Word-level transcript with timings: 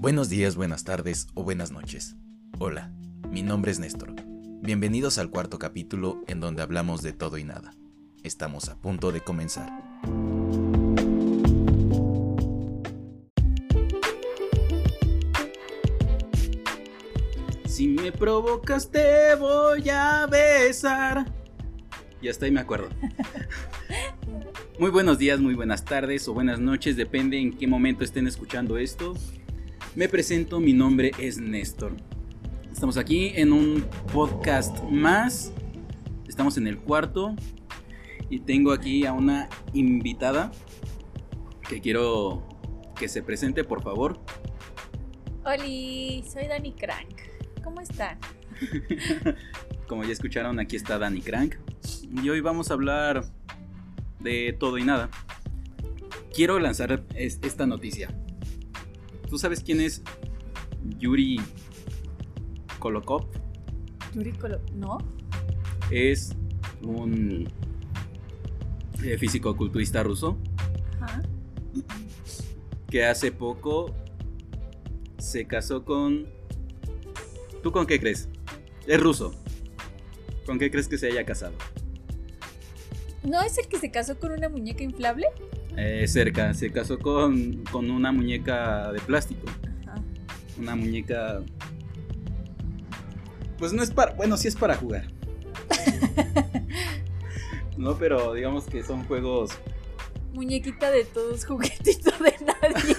Buenos 0.00 0.30
días, 0.30 0.56
buenas 0.56 0.84
tardes 0.84 1.26
o 1.34 1.44
buenas 1.44 1.72
noches. 1.72 2.16
Hola, 2.58 2.90
mi 3.30 3.42
nombre 3.42 3.70
es 3.70 3.78
Néstor. 3.80 4.14
Bienvenidos 4.62 5.18
al 5.18 5.28
cuarto 5.28 5.58
capítulo 5.58 6.24
en 6.26 6.40
donde 6.40 6.62
hablamos 6.62 7.02
de 7.02 7.12
todo 7.12 7.36
y 7.36 7.44
nada. 7.44 7.74
Estamos 8.22 8.70
a 8.70 8.76
punto 8.76 9.12
de 9.12 9.20
comenzar. 9.20 9.68
Si 17.66 17.86
me 17.86 18.10
provocas 18.10 18.90
te 18.90 19.34
voy 19.34 19.86
a 19.90 20.26
besar. 20.26 21.30
Y 22.22 22.30
hasta 22.30 22.46
ahí 22.46 22.52
me 22.52 22.60
acuerdo. 22.60 22.88
Muy 24.80 24.90
buenos 24.90 25.18
días, 25.18 25.38
muy 25.40 25.52
buenas 25.52 25.84
tardes 25.84 26.26
o 26.26 26.32
buenas 26.32 26.58
noches, 26.58 26.96
depende 26.96 27.38
en 27.38 27.52
qué 27.52 27.66
momento 27.66 28.02
estén 28.02 28.26
escuchando 28.26 28.78
esto. 28.78 29.12
Me 29.96 30.08
presento, 30.08 30.60
mi 30.60 30.72
nombre 30.72 31.10
es 31.18 31.38
Néstor. 31.38 31.96
Estamos 32.70 32.96
aquí 32.96 33.32
en 33.34 33.52
un 33.52 33.84
podcast 34.12 34.84
más. 34.84 35.52
Estamos 36.28 36.56
en 36.58 36.68
el 36.68 36.78
cuarto 36.78 37.34
y 38.30 38.38
tengo 38.38 38.70
aquí 38.70 39.04
a 39.04 39.12
una 39.12 39.48
invitada 39.72 40.52
que 41.68 41.80
quiero 41.80 42.46
que 42.94 43.08
se 43.08 43.24
presente, 43.24 43.64
por 43.64 43.82
favor. 43.82 44.20
Oli, 45.44 46.22
soy 46.22 46.46
Dani 46.46 46.72
Crank. 46.72 47.22
¿Cómo 47.64 47.80
están? 47.80 48.16
Como 49.88 50.04
ya 50.04 50.12
escucharon, 50.12 50.60
aquí 50.60 50.76
está 50.76 50.98
Dani 50.98 51.20
Crank. 51.20 51.56
Y 52.22 52.28
hoy 52.28 52.40
vamos 52.40 52.70
a 52.70 52.74
hablar 52.74 53.24
de 54.20 54.56
todo 54.56 54.78
y 54.78 54.84
nada. 54.84 55.10
Quiero 56.32 56.60
lanzar 56.60 57.04
esta 57.16 57.66
noticia. 57.66 58.14
¿Tú 59.30 59.38
sabes 59.38 59.62
quién 59.62 59.80
es 59.80 60.02
Yuri 60.98 61.40
Kolokov? 62.80 63.28
Yuri 64.12 64.32
Kolokov, 64.32 64.74
¿no? 64.74 64.98
Es 65.92 66.32
un 66.82 67.48
eh, 69.04 69.16
físico-culturista 69.16 70.02
ruso. 70.02 70.36
Ajá. 71.00 71.22
Que 72.90 73.06
hace 73.06 73.30
poco 73.30 73.94
se 75.18 75.46
casó 75.46 75.84
con 75.84 76.26
¿Tú 77.62 77.70
con 77.70 77.86
qué 77.86 78.00
crees? 78.00 78.28
Es 78.88 79.00
ruso. 79.00 79.32
¿Con 80.44 80.58
qué 80.58 80.72
crees 80.72 80.88
que 80.88 80.98
se 80.98 81.06
haya 81.06 81.24
casado? 81.24 81.52
¿No 83.22 83.40
es 83.42 83.56
el 83.58 83.68
que 83.68 83.78
se 83.78 83.92
casó 83.92 84.18
con 84.18 84.32
una 84.32 84.48
muñeca 84.48 84.82
inflable? 84.82 85.28
Eh, 85.82 86.06
cerca, 86.06 86.52
se 86.52 86.70
casó 86.70 86.98
con, 86.98 87.64
con 87.64 87.90
una 87.90 88.12
muñeca 88.12 88.92
de 88.92 89.00
plástico. 89.00 89.46
Ajá. 89.86 89.94
Una 90.58 90.76
muñeca... 90.76 91.40
Pues 93.56 93.72
no 93.72 93.82
es 93.82 93.90
para... 93.90 94.12
Bueno, 94.12 94.36
sí 94.36 94.48
es 94.48 94.56
para 94.56 94.76
jugar. 94.76 95.06
no, 97.78 97.96
pero 97.96 98.34
digamos 98.34 98.66
que 98.66 98.82
son 98.82 99.04
juegos... 99.04 99.52
Muñequita 100.34 100.90
de 100.90 101.04
todos, 101.04 101.46
juguetito 101.46 102.10
de 102.22 102.34
nadie. 102.44 102.94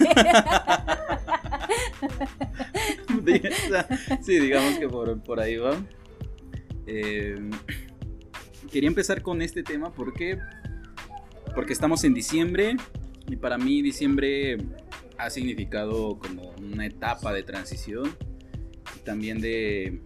sí, 4.23 4.39
digamos 4.39 4.79
que 4.79 4.89
por, 4.89 5.39
ahí 5.39 5.57
va. 5.57 5.79
Eh, 6.88 7.47
quería 8.71 8.88
empezar 8.88 9.21
con 9.21 9.43
este 9.43 9.61
tema 9.61 9.93
porque, 9.93 10.39
porque 11.53 11.73
estamos 11.73 12.03
en 12.03 12.13
diciembre 12.13 12.77
y 13.27 13.35
para 13.35 13.57
mí 13.57 13.81
diciembre 13.81 14.57
ha 15.17 15.30
significado 15.30 16.17
como 16.19 16.52
una 16.61 16.85
etapa 16.85 17.33
de 17.33 17.44
transición 17.44 18.16
y 18.95 18.99
también 18.99 19.39
de 19.41 20.01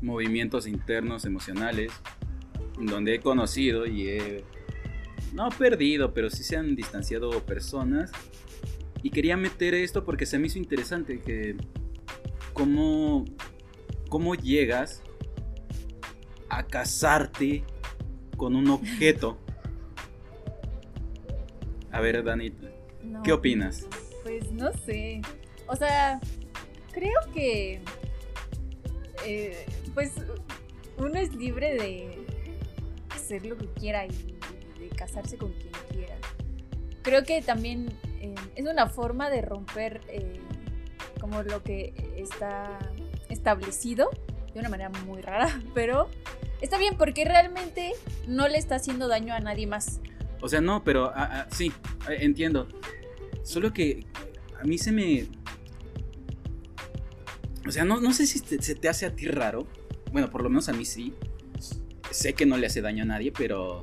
movimientos 0.00 0.66
internos 0.66 1.24
emocionales 1.24 1.92
donde 2.78 3.14
he 3.14 3.20
conocido 3.20 3.86
y 3.86 4.08
he 4.08 4.44
no 5.32 5.48
perdido, 5.50 6.14
pero 6.14 6.30
sí 6.30 6.44
se 6.44 6.56
han 6.56 6.76
distanciado 6.76 7.30
personas 7.44 8.10
y 9.02 9.10
quería 9.10 9.36
meter 9.36 9.74
esto 9.74 10.04
porque 10.04 10.26
se 10.26 10.38
me 10.38 10.46
hizo 10.46 10.58
interesante 10.58 11.20
que 11.20 11.56
cómo, 12.52 13.24
cómo 14.08 14.34
llegas 14.34 15.02
a 16.48 16.66
casarte 16.66 17.64
con 18.36 18.56
un 18.56 18.68
objeto. 18.70 19.38
A 21.96 22.00
ver, 22.00 22.22
Dani, 22.22 22.52
¿qué 23.24 23.32
opinas? 23.32 23.86
Pues 24.22 24.52
no 24.52 24.70
sé. 24.84 25.22
O 25.66 25.76
sea, 25.76 26.20
creo 26.92 27.18
que 27.32 27.80
eh, 29.24 29.66
pues 29.94 30.12
uno 30.98 31.18
es 31.18 31.34
libre 31.34 31.72
de 31.72 32.26
hacer 33.08 33.46
lo 33.46 33.56
que 33.56 33.68
quiera 33.68 34.04
y 34.04 34.10
de 34.78 34.90
casarse 34.94 35.38
con 35.38 35.52
quien 35.52 35.72
quiera. 35.90 36.16
Creo 37.00 37.24
que 37.24 37.40
también 37.40 37.88
eh, 38.20 38.34
es 38.56 38.66
una 38.66 38.90
forma 38.90 39.30
de 39.30 39.40
romper 39.40 40.02
eh, 40.08 40.38
como 41.18 41.42
lo 41.44 41.62
que 41.62 41.94
está 42.14 42.78
establecido 43.30 44.10
de 44.52 44.60
una 44.60 44.68
manera 44.68 44.90
muy 45.06 45.22
rara, 45.22 45.62
pero 45.74 46.10
está 46.60 46.76
bien 46.76 46.98
porque 46.98 47.24
realmente 47.24 47.94
no 48.28 48.48
le 48.48 48.58
está 48.58 48.74
haciendo 48.74 49.08
daño 49.08 49.32
a 49.32 49.40
nadie 49.40 49.66
más. 49.66 50.02
O 50.46 50.48
sea, 50.48 50.60
no, 50.60 50.84
pero 50.84 51.06
ah, 51.06 51.28
ah, 51.32 51.46
sí, 51.50 51.72
eh, 52.08 52.18
entiendo. 52.20 52.68
Solo 53.42 53.72
que 53.72 54.06
a 54.60 54.62
mí 54.62 54.78
se 54.78 54.92
me... 54.92 55.26
O 57.66 57.72
sea, 57.72 57.84
no, 57.84 58.00
no 58.00 58.12
sé 58.12 58.28
si 58.28 58.38
se 58.38 58.76
te 58.76 58.88
hace 58.88 59.06
a 59.06 59.16
ti 59.16 59.26
raro. 59.26 59.66
Bueno, 60.12 60.30
por 60.30 60.44
lo 60.44 60.48
menos 60.48 60.68
a 60.68 60.72
mí 60.72 60.84
sí. 60.84 61.14
Sé 62.12 62.34
que 62.34 62.46
no 62.46 62.58
le 62.58 62.68
hace 62.68 62.80
daño 62.80 63.02
a 63.02 63.06
nadie, 63.06 63.32
pero... 63.32 63.82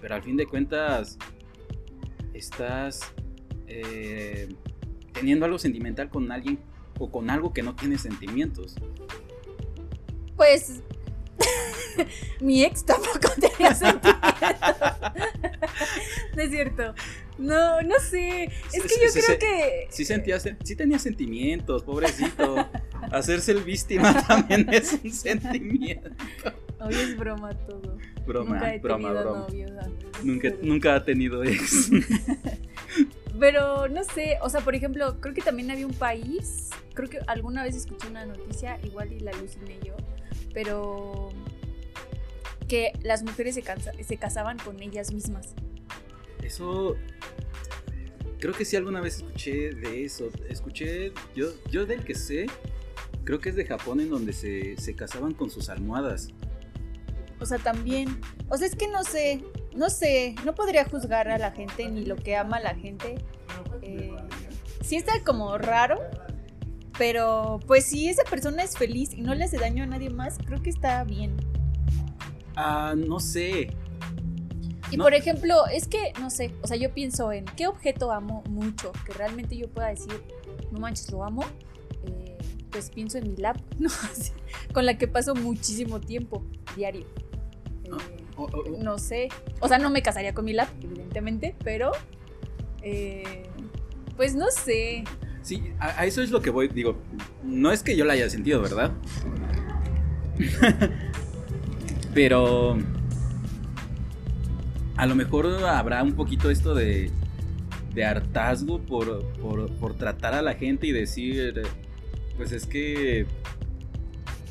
Pero 0.00 0.14
al 0.14 0.22
fin 0.22 0.38
de 0.38 0.46
cuentas... 0.46 1.18
Estás... 2.32 3.12
Eh, 3.66 4.48
teniendo 5.12 5.44
algo 5.44 5.58
sentimental 5.58 6.08
con 6.08 6.32
alguien 6.32 6.60
o 6.98 7.10
con 7.10 7.28
algo 7.28 7.52
que 7.52 7.62
no 7.62 7.76
tiene 7.76 7.98
sentimientos. 7.98 8.74
Pues 10.34 10.82
mi 12.40 12.64
ex 12.64 12.84
tampoco 12.84 13.28
tenía 13.40 13.74
sentimientos. 13.74 14.30
no 16.36 16.42
es 16.42 16.50
cierto. 16.50 16.94
No, 17.38 17.82
no 17.82 17.94
sé. 18.00 18.50
Es 18.72 18.82
que 18.82 18.94
yo 19.04 19.12
creo 19.12 19.38
que. 19.38 19.86
Sí, 19.90 20.04
sentía, 20.04 20.40
sí 20.40 20.76
tenía 20.76 20.98
sentimientos, 20.98 21.82
pobrecito. 21.84 22.68
Hacerse 23.12 23.52
el 23.52 23.62
víctima 23.62 24.22
también 24.26 24.68
es 24.72 24.98
un 25.02 25.12
sentimiento. 25.12 26.10
Hoy 26.80 26.94
es 26.94 27.16
broma 27.16 27.54
todo. 27.66 27.96
Broma, 28.26 28.56
nunca 28.56 28.74
he 28.74 28.78
broma, 28.78 29.12
broma. 29.12 29.46
nunca, 30.22 30.48
nunca 30.62 30.94
ha 30.94 31.04
tenido 31.04 31.42
ex. 31.44 31.90
Pero 33.38 33.88
no 33.88 34.02
sé, 34.04 34.36
o 34.42 34.50
sea, 34.50 34.60
por 34.60 34.74
ejemplo, 34.74 35.20
creo 35.20 35.32
que 35.32 35.42
también 35.42 35.70
había 35.70 35.86
un 35.86 35.94
país, 35.94 36.70
creo 36.94 37.08
que 37.08 37.20
alguna 37.28 37.62
vez 37.62 37.76
escuché 37.76 38.08
una 38.08 38.26
noticia, 38.26 38.78
igual 38.82 39.12
y 39.12 39.20
la 39.20 39.30
aluciné 39.30 39.78
yo, 39.84 39.94
pero 40.58 41.28
que 42.66 42.90
las 43.00 43.22
mujeres 43.22 43.54
se, 43.54 43.62
se 44.02 44.16
casaban 44.16 44.58
con 44.58 44.82
ellas 44.82 45.12
mismas. 45.12 45.54
Eso 46.42 46.96
creo 48.40 48.52
que 48.52 48.64
sí 48.64 48.74
alguna 48.74 49.00
vez 49.00 49.18
escuché 49.18 49.70
de 49.70 50.04
eso. 50.04 50.30
Escuché, 50.48 51.12
yo, 51.36 51.50
yo 51.70 51.86
del 51.86 52.04
que 52.04 52.16
sé, 52.16 52.46
creo 53.22 53.38
que 53.38 53.50
es 53.50 53.54
de 53.54 53.66
Japón 53.66 54.00
en 54.00 54.10
donde 54.10 54.32
se, 54.32 54.76
se 54.78 54.96
casaban 54.96 55.32
con 55.32 55.48
sus 55.48 55.68
almohadas. 55.68 56.30
O 57.38 57.46
sea, 57.46 57.58
también. 57.58 58.20
O 58.48 58.56
sea, 58.56 58.66
es 58.66 58.74
que 58.74 58.88
no 58.88 59.04
sé, 59.04 59.44
no 59.76 59.90
sé, 59.90 60.34
no 60.44 60.56
podría 60.56 60.84
juzgar 60.86 61.28
a 61.28 61.38
la 61.38 61.52
gente 61.52 61.88
ni 61.88 62.04
lo 62.04 62.16
que 62.16 62.34
ama 62.34 62.58
la 62.58 62.74
gente. 62.74 63.14
Eh, 63.82 64.10
sí 64.82 64.96
está 64.96 65.22
como 65.22 65.56
raro, 65.56 66.00
pero 66.98 67.60
pues 67.66 67.86
si 67.86 68.08
esa 68.08 68.24
persona 68.24 68.64
es 68.64 68.76
feliz 68.76 69.14
y 69.14 69.22
no 69.22 69.34
le 69.34 69.44
hace 69.44 69.56
daño 69.56 69.84
a 69.84 69.86
nadie 69.86 70.10
más, 70.10 70.36
creo 70.44 70.60
que 70.60 70.70
está 70.70 71.04
bien. 71.04 71.36
Ah, 72.56 72.94
no 72.96 73.20
sé. 73.20 73.70
Y 74.90 74.96
por 74.96 75.14
ejemplo, 75.14 75.66
es 75.66 75.86
que, 75.86 76.12
no 76.18 76.28
sé, 76.30 76.52
o 76.62 76.66
sea, 76.66 76.76
yo 76.76 76.92
pienso 76.92 77.30
en 77.30 77.44
qué 77.44 77.66
objeto 77.66 78.10
amo 78.10 78.42
mucho, 78.48 78.90
que 79.06 79.12
realmente 79.12 79.56
yo 79.56 79.68
pueda 79.68 79.88
decir, 79.88 80.12
no 80.72 80.80
manches, 80.80 81.10
lo 81.12 81.24
amo. 81.24 81.44
Eh, 82.04 82.36
pues 82.70 82.90
pienso 82.90 83.18
en 83.18 83.30
mi 83.30 83.36
lap, 83.36 83.58
¿no? 83.78 83.90
con 84.72 84.84
la 84.84 84.98
que 84.98 85.06
paso 85.06 85.34
muchísimo 85.34 86.00
tiempo 86.00 86.42
diario. 86.74 87.06
Eh, 87.84 88.24
no 88.78 88.98
sé. 88.98 89.28
O 89.60 89.68
sea, 89.68 89.78
no 89.78 89.90
me 89.90 90.02
casaría 90.02 90.34
con 90.34 90.44
mi 90.44 90.52
lap, 90.52 90.68
evidentemente, 90.82 91.54
pero. 91.62 91.92
Eh, 92.82 93.44
pues 94.16 94.34
no 94.34 94.50
sé. 94.50 95.04
Sí, 95.42 95.72
a, 95.78 96.04
eso 96.06 96.22
es 96.22 96.30
lo 96.30 96.42
que 96.42 96.50
voy. 96.50 96.68
Digo, 96.68 96.96
no 97.44 97.72
es 97.72 97.82
que 97.82 97.96
yo 97.96 98.04
la 98.04 98.14
haya 98.14 98.28
sentido, 98.30 98.60
¿verdad? 98.60 98.92
pero. 102.14 102.78
A 104.96 105.06
lo 105.06 105.14
mejor 105.14 105.46
habrá 105.64 106.02
un 106.02 106.14
poquito 106.14 106.50
esto 106.50 106.74
de. 106.74 107.10
de 107.94 108.04
hartazgo 108.04 108.80
por, 108.80 109.24
por, 109.34 109.70
por 109.76 109.94
tratar 109.94 110.34
a 110.34 110.42
la 110.42 110.54
gente 110.54 110.86
y 110.86 110.92
decir, 110.92 111.62
pues 112.36 112.52
es 112.52 112.66
que 112.66 113.26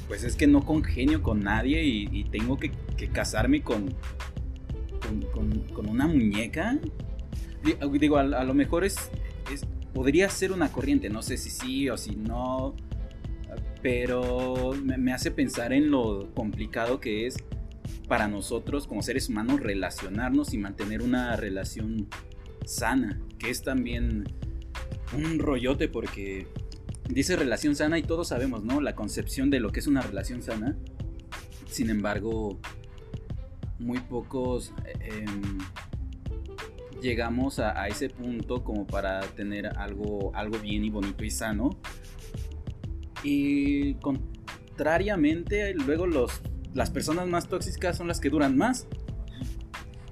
pues 0.07 0.23
es 0.23 0.35
que 0.35 0.47
no 0.47 0.63
congenio 0.63 1.21
con 1.21 1.43
nadie 1.43 1.83
y, 1.83 2.23
tengo 2.25 2.57
que, 2.57 2.71
casarme 3.11 3.61
con 3.61 3.93
con, 5.73 5.87
una 5.87 6.07
muñeca. 6.07 6.77
Digo, 7.99 8.17
a, 8.17 8.43
lo 8.43 8.53
mejor 8.53 8.83
es, 8.83 9.11
podría 9.97 10.29
ser 10.29 10.51
una 10.51 10.71
corriente, 10.71 11.09
no 11.09 11.23
sé 11.23 11.37
si 11.37 11.49
sí 11.49 11.89
o 11.89 11.97
si 11.97 12.15
no, 12.15 12.75
pero 13.81 14.75
me, 14.75 15.11
hace 15.11 15.31
pensar 15.31 15.73
en 15.73 15.89
lo 15.89 16.31
complicado 16.35 16.99
que 16.99 17.25
es 17.25 17.35
para 18.07 18.27
nosotros 18.27 18.85
como 18.85 19.01
seres 19.01 19.27
humanos 19.27 19.59
relacionarnos 19.59 20.53
y 20.53 20.59
mantener 20.59 21.01
una 21.01 21.35
relación 21.35 22.09
sana, 22.63 23.19
que 23.39 23.49
es 23.49 23.63
también 23.63 24.25
un 25.15 25.39
rollote 25.39 25.87
porque 25.87 26.45
dice 27.09 27.35
relación 27.35 27.75
sana 27.75 27.97
y 27.97 28.03
todos 28.03 28.27
sabemos, 28.27 28.63
¿no? 28.63 28.81
La 28.81 28.93
concepción 28.93 29.49
de 29.49 29.59
lo 29.59 29.71
que 29.71 29.79
es 29.79 29.87
una 29.87 30.01
relación 30.01 30.43
sana. 30.43 30.77
Sin 31.71 31.89
embargo, 31.89 32.59
muy 33.79 33.97
pocos 34.01 34.73
eh, 34.85 35.23
em, 35.25 35.57
llegamos 37.01 37.59
a, 37.59 37.87
ese 37.87 38.09
punto 38.09 38.63
como 38.63 38.85
para 38.85 39.21
tener 39.21 39.67
algo, 39.77 40.31
algo 40.33 40.57
bien 40.59 40.83
y 40.85 40.89
bonito 40.89 41.23
y 41.23 41.31
sano. 41.31 41.69
Y 43.23 43.95
contrariamente, 43.95 45.73
luego 45.73 46.07
los, 46.07 46.41
las 46.73 46.89
personas 46.89 47.27
más 47.27 47.47
tóxicas 47.47 47.97
son 47.97 48.07
las 48.07 48.19
que 48.19 48.29
duran 48.29 48.57
más. 48.57 48.87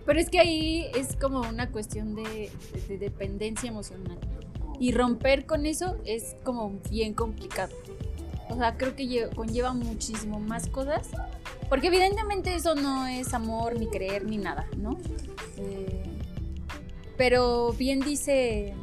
Pero 0.05 0.19
es 0.19 0.29
que 0.29 0.39
ahí 0.39 0.85
es 0.95 1.15
como 1.15 1.41
una 1.41 1.71
cuestión 1.71 2.15
de 2.15 2.51
dependencia 2.99 3.69
emocional. 3.69 4.17
Y 4.79 4.91
romper 4.91 5.45
con 5.45 5.65
eso 5.65 5.97
es 6.05 6.35
como 6.43 6.79
bien 6.89 7.13
complicado. 7.13 7.75
O 8.49 8.55
sea, 8.55 8.77
creo 8.77 8.95
que 8.95 9.29
conlleva 9.35 9.73
muchísimo 9.73 10.39
más 10.39 10.67
cosas. 10.67 11.09
Porque 11.69 11.87
evidentemente 11.87 12.53
eso 12.53 12.75
no 12.75 13.07
es 13.07 13.33
amor, 13.33 13.79
ni 13.79 13.87
creer, 13.87 14.25
ni 14.25 14.37
nada, 14.37 14.67
¿no? 14.77 14.97
Eh, 15.57 16.14
pero 17.17 17.73
bien 17.73 17.99
dice 17.99 18.73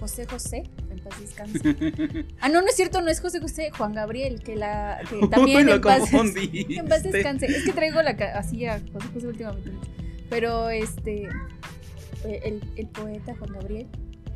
José 0.00 0.26
José, 0.26 0.64
en 0.90 0.98
paz 1.00 1.20
descanse. 1.20 2.26
Ah, 2.40 2.48
no, 2.48 2.60
no 2.60 2.68
es 2.68 2.76
cierto, 2.76 3.00
no 3.00 3.08
es 3.08 3.20
José 3.20 3.40
José, 3.40 3.70
Juan 3.70 3.92
Gabriel, 3.92 4.42
que 4.42 4.56
la 4.56 5.00
que 5.08 5.26
también 5.30 5.68
en, 5.68 5.80
paz, 5.80 6.12
en 6.12 6.88
paz 6.88 7.02
descanse. 7.02 7.46
Es 7.46 7.64
que 7.64 7.72
traigo 7.72 8.02
la 8.02 8.10
así 8.34 8.66
a 8.66 8.80
José 8.92 9.08
José 9.14 9.26
últimamente. 9.26 9.72
Pero 10.28 10.70
este 10.70 11.24
eh, 12.24 12.40
el, 12.44 12.62
el 12.76 12.86
poeta 12.88 13.34
Juan 13.36 13.52
Gabriel 13.52 13.88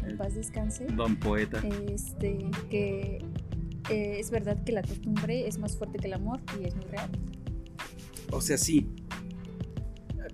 en 0.06 0.17
paz 0.17 0.34
descanse. 0.34 0.87
Don 0.87 1.17
poeta. 1.17 1.62
Este, 1.93 2.50
que 2.70 3.19
eh, 3.90 4.17
es 4.19 4.31
verdad 4.31 4.62
que 4.64 4.72
la 4.72 4.82
costumbre 4.82 5.46
es 5.46 5.58
más 5.58 5.76
fuerte 5.76 5.99
que 5.99 6.06
el 6.06 6.14
amor 6.14 6.40
y 6.61 6.67
es 6.67 6.75
muy 6.75 6.84
real. 6.87 7.11
O 8.31 8.40
sea, 8.40 8.58
sí. 8.58 8.87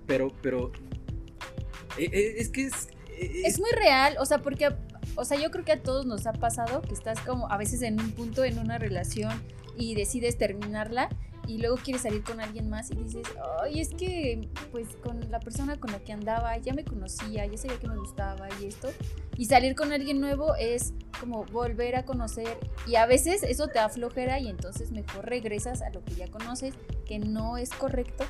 Pero, 0.05 0.33
pero. 0.41 0.71
Eh, 1.97 2.09
eh, 2.11 2.35
es 2.37 2.49
que 2.49 2.65
es, 2.65 2.89
es. 3.19 3.59
muy 3.59 3.71
real, 3.71 4.15
o 4.19 4.25
sea, 4.25 4.39
porque. 4.39 4.69
O 5.15 5.25
sea, 5.25 5.39
yo 5.39 5.51
creo 5.51 5.63
que 5.63 5.73
a 5.73 5.81
todos 5.81 6.05
nos 6.05 6.25
ha 6.25 6.33
pasado 6.33 6.81
que 6.81 6.93
estás 6.93 7.19
como 7.19 7.51
a 7.51 7.57
veces 7.57 7.83
en 7.83 7.99
un 7.99 8.11
punto 8.11 8.43
en 8.43 8.57
una 8.57 8.79
relación 8.79 9.31
y 9.77 9.93
decides 9.93 10.37
terminarla 10.37 11.09
y 11.47 11.57
luego 11.57 11.75
quieres 11.77 12.03
salir 12.03 12.23
con 12.23 12.39
alguien 12.39 12.69
más 12.69 12.89
y 12.91 12.95
dices, 12.95 13.27
ay, 13.61 13.81
es 13.81 13.89
que 13.89 14.47
pues 14.71 14.87
con 15.03 15.29
la 15.29 15.39
persona 15.39 15.77
con 15.79 15.91
la 15.91 15.99
que 15.99 16.13
andaba 16.13 16.57
ya 16.57 16.73
me 16.73 16.85
conocía, 16.85 17.45
ya 17.45 17.57
sabía 17.57 17.79
que 17.79 17.87
me 17.87 17.97
gustaba 17.97 18.47
y 18.61 18.65
esto. 18.65 18.89
Y 19.37 19.45
salir 19.45 19.75
con 19.75 19.91
alguien 19.91 20.21
nuevo 20.21 20.55
es 20.55 20.93
como 21.19 21.43
volver 21.45 21.95
a 21.95 22.05
conocer 22.05 22.57
y 22.87 22.95
a 22.95 23.05
veces 23.05 23.43
eso 23.43 23.67
te 23.67 23.79
aflojera 23.79 24.39
y 24.39 24.47
entonces 24.47 24.91
mejor 24.91 25.25
regresas 25.25 25.81
a 25.81 25.89
lo 25.89 26.03
que 26.03 26.15
ya 26.15 26.27
conoces, 26.29 26.73
que 27.05 27.19
no 27.19 27.57
es 27.57 27.69
correcto. 27.71 28.23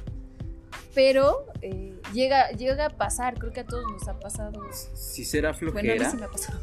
Pero 0.94 1.46
eh, 1.62 1.94
llega, 2.14 2.52
llega 2.52 2.86
a 2.86 2.90
pasar, 2.90 3.40
creo 3.40 3.52
que 3.52 3.62
a 3.62 3.66
todos 3.66 3.84
nos 3.92 4.08
ha 4.08 4.20
pasado. 4.20 4.62
Si 4.94 5.26
será 5.26 5.54
flojera. 5.54 5.96
Bueno, 5.96 6.20
me 6.20 6.26
ha 6.26 6.30
pasado. 6.30 6.60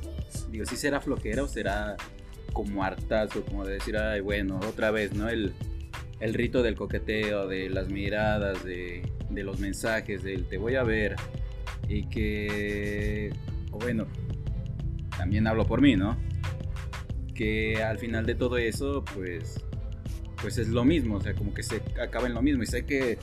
Digo, 0.50 0.64
si 0.64 0.76
será 0.76 1.00
flojera 1.00 1.42
o 1.42 1.48
será 1.48 1.96
como 2.52 2.84
hartazo, 2.84 3.44
como 3.44 3.64
de 3.64 3.74
decir, 3.74 3.96
ay, 3.96 4.20
bueno, 4.20 4.60
otra 4.68 4.90
vez, 4.90 5.12
¿no? 5.12 5.28
El, 5.28 5.54
el 6.20 6.34
rito 6.34 6.62
del 6.62 6.76
coqueteo, 6.76 7.48
de 7.48 7.70
las 7.70 7.88
miradas, 7.88 8.62
de, 8.64 9.02
los 9.30 9.58
mensajes, 9.58 10.22
del 10.22 10.46
te 10.46 10.58
voy 10.58 10.76
a 10.76 10.82
ver. 10.82 11.16
Y 11.88 12.04
que, 12.08 13.32
o 13.72 13.78
bueno, 13.78 14.06
también 15.16 15.46
hablo 15.46 15.66
por 15.66 15.80
mí, 15.80 15.96
¿no? 15.96 16.16
Que 17.34 17.82
al 17.82 17.98
final 17.98 18.26
de 18.26 18.34
todo 18.34 18.58
eso, 18.58 19.04
pues, 19.14 19.64
pues 20.40 20.58
es 20.58 20.68
lo 20.68 20.84
mismo, 20.84 21.16
o 21.16 21.20
sea, 21.20 21.34
como 21.34 21.54
que 21.54 21.62
se 21.62 21.82
acaba 22.00 22.26
en 22.26 22.34
lo 22.34 22.42
mismo. 22.42 22.62
Y 22.62 22.66
sé 22.66 22.84
que, 22.84 23.18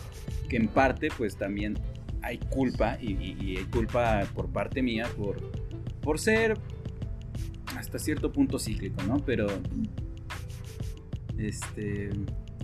que 0.48 0.58
en 0.58 0.68
parte, 0.68 1.10
pues 1.18 1.38
también 1.38 1.78
hay 2.22 2.38
culpa, 2.38 2.98
y, 3.02 3.14
y, 3.14 3.58
hay 3.58 3.66
culpa 3.66 4.24
por 4.34 4.50
parte 4.50 4.82
mía, 4.82 5.08
por, 5.18 5.40
por 6.02 6.20
ser 6.20 6.58
hasta 7.78 8.00
cierto 8.00 8.32
punto 8.32 8.60
cíclico, 8.60 9.02
¿no? 9.04 9.18
Pero, 9.18 9.48
este, 11.38 12.10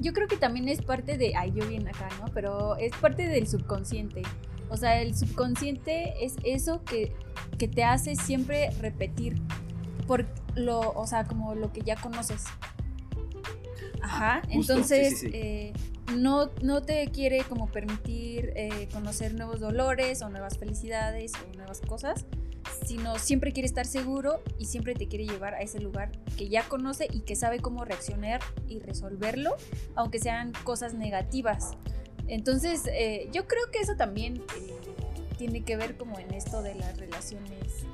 yo 0.02 0.14
creo 0.14 0.28
que 0.28 0.38
también 0.38 0.68
es 0.68 0.82
parte 0.82 1.18
de, 1.18 1.36
ay, 1.36 1.54
yo 1.56 1.68
bien 1.68 1.88
acá, 1.88 2.10
¿no? 2.20 2.26
Pero 2.34 2.76
es 2.78 2.92
parte 2.98 3.28
del 3.28 3.48
subconsciente. 3.48 4.24
O 4.70 4.78
sea, 4.78 5.02
el 5.02 5.16
subconsciente 5.16 6.26
es 6.26 6.36
eso 6.44 6.84
que, 6.84 7.14
que 7.58 7.68
te 7.68 7.84
hace 7.84 8.16
siempre 8.16 8.72
repetir 8.82 9.36
por 10.08 10.26
lo, 10.56 10.80
o 10.80 11.06
sea, 11.06 11.26
como 11.26 11.56
lo 11.56 11.72
que 11.72 11.82
ya 11.82 11.96
conoces. 11.96 12.46
Ajá, 14.02 14.42
entonces 14.50 15.24
eh, 15.32 15.74
no, 16.16 16.52
no 16.62 16.82
te 16.82 17.08
quiere 17.08 17.44
como 17.44 17.68
permitir 17.68 18.52
eh, 18.56 18.88
conocer 18.92 19.34
nuevos 19.34 19.60
dolores 19.60 20.22
o 20.22 20.30
nuevas 20.30 20.58
felicidades 20.58 21.32
o 21.36 21.56
nuevas 21.56 21.82
cosas, 21.82 22.26
sino 22.86 23.18
siempre 23.20 23.52
quiere 23.52 23.68
estar 23.68 23.86
seguro 23.86 24.42
y 24.58 24.66
siempre 24.66 24.96
te 24.96 25.08
quiere 25.08 25.26
llevar 25.26 25.54
a 25.54 25.62
ese 25.62 25.80
lugar 25.80 26.12
que 26.38 26.50
ya 26.50 26.68
conoce 26.68 27.08
y 27.12 27.22
que 27.22 27.36
sabe 27.36 27.60
cómo 27.60 27.86
reaccionar 27.86 28.42
y 28.68 28.80
resolverlo, 28.80 29.56
aunque 29.96 30.20
sean 30.20 30.52
cosas 30.64 30.94
negativas. 30.94 31.72
Entonces, 32.28 32.84
eh, 32.88 33.30
yo 33.32 33.48
creo 33.48 33.70
que 33.72 33.80
eso 33.80 33.96
también 33.96 34.44
eh, 34.58 34.74
tiene 35.38 35.64
que 35.64 35.78
ver 35.78 35.98
como 35.98 36.20
en 36.20 36.34
esto 36.34 36.62
de 36.62 36.76
las 36.76 36.98
relaciones 36.98 37.86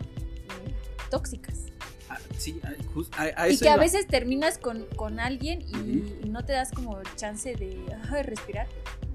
eh, 2.18 2.24
tóxicas. 2.28 2.74
Ah, 3.18 3.46
sí, 3.48 3.56
y 3.56 3.58
que 3.60 3.70
a 3.70 3.78
veces 3.78 4.08
terminas 4.08 4.58
con, 4.58 5.20
alguien 5.20 5.62
y, 5.62 6.28
no 6.28 6.46
te 6.46 6.54
das 6.54 6.72
como 6.72 7.02
chance 7.16 7.56
de 7.56 8.24
respirar 8.24 8.68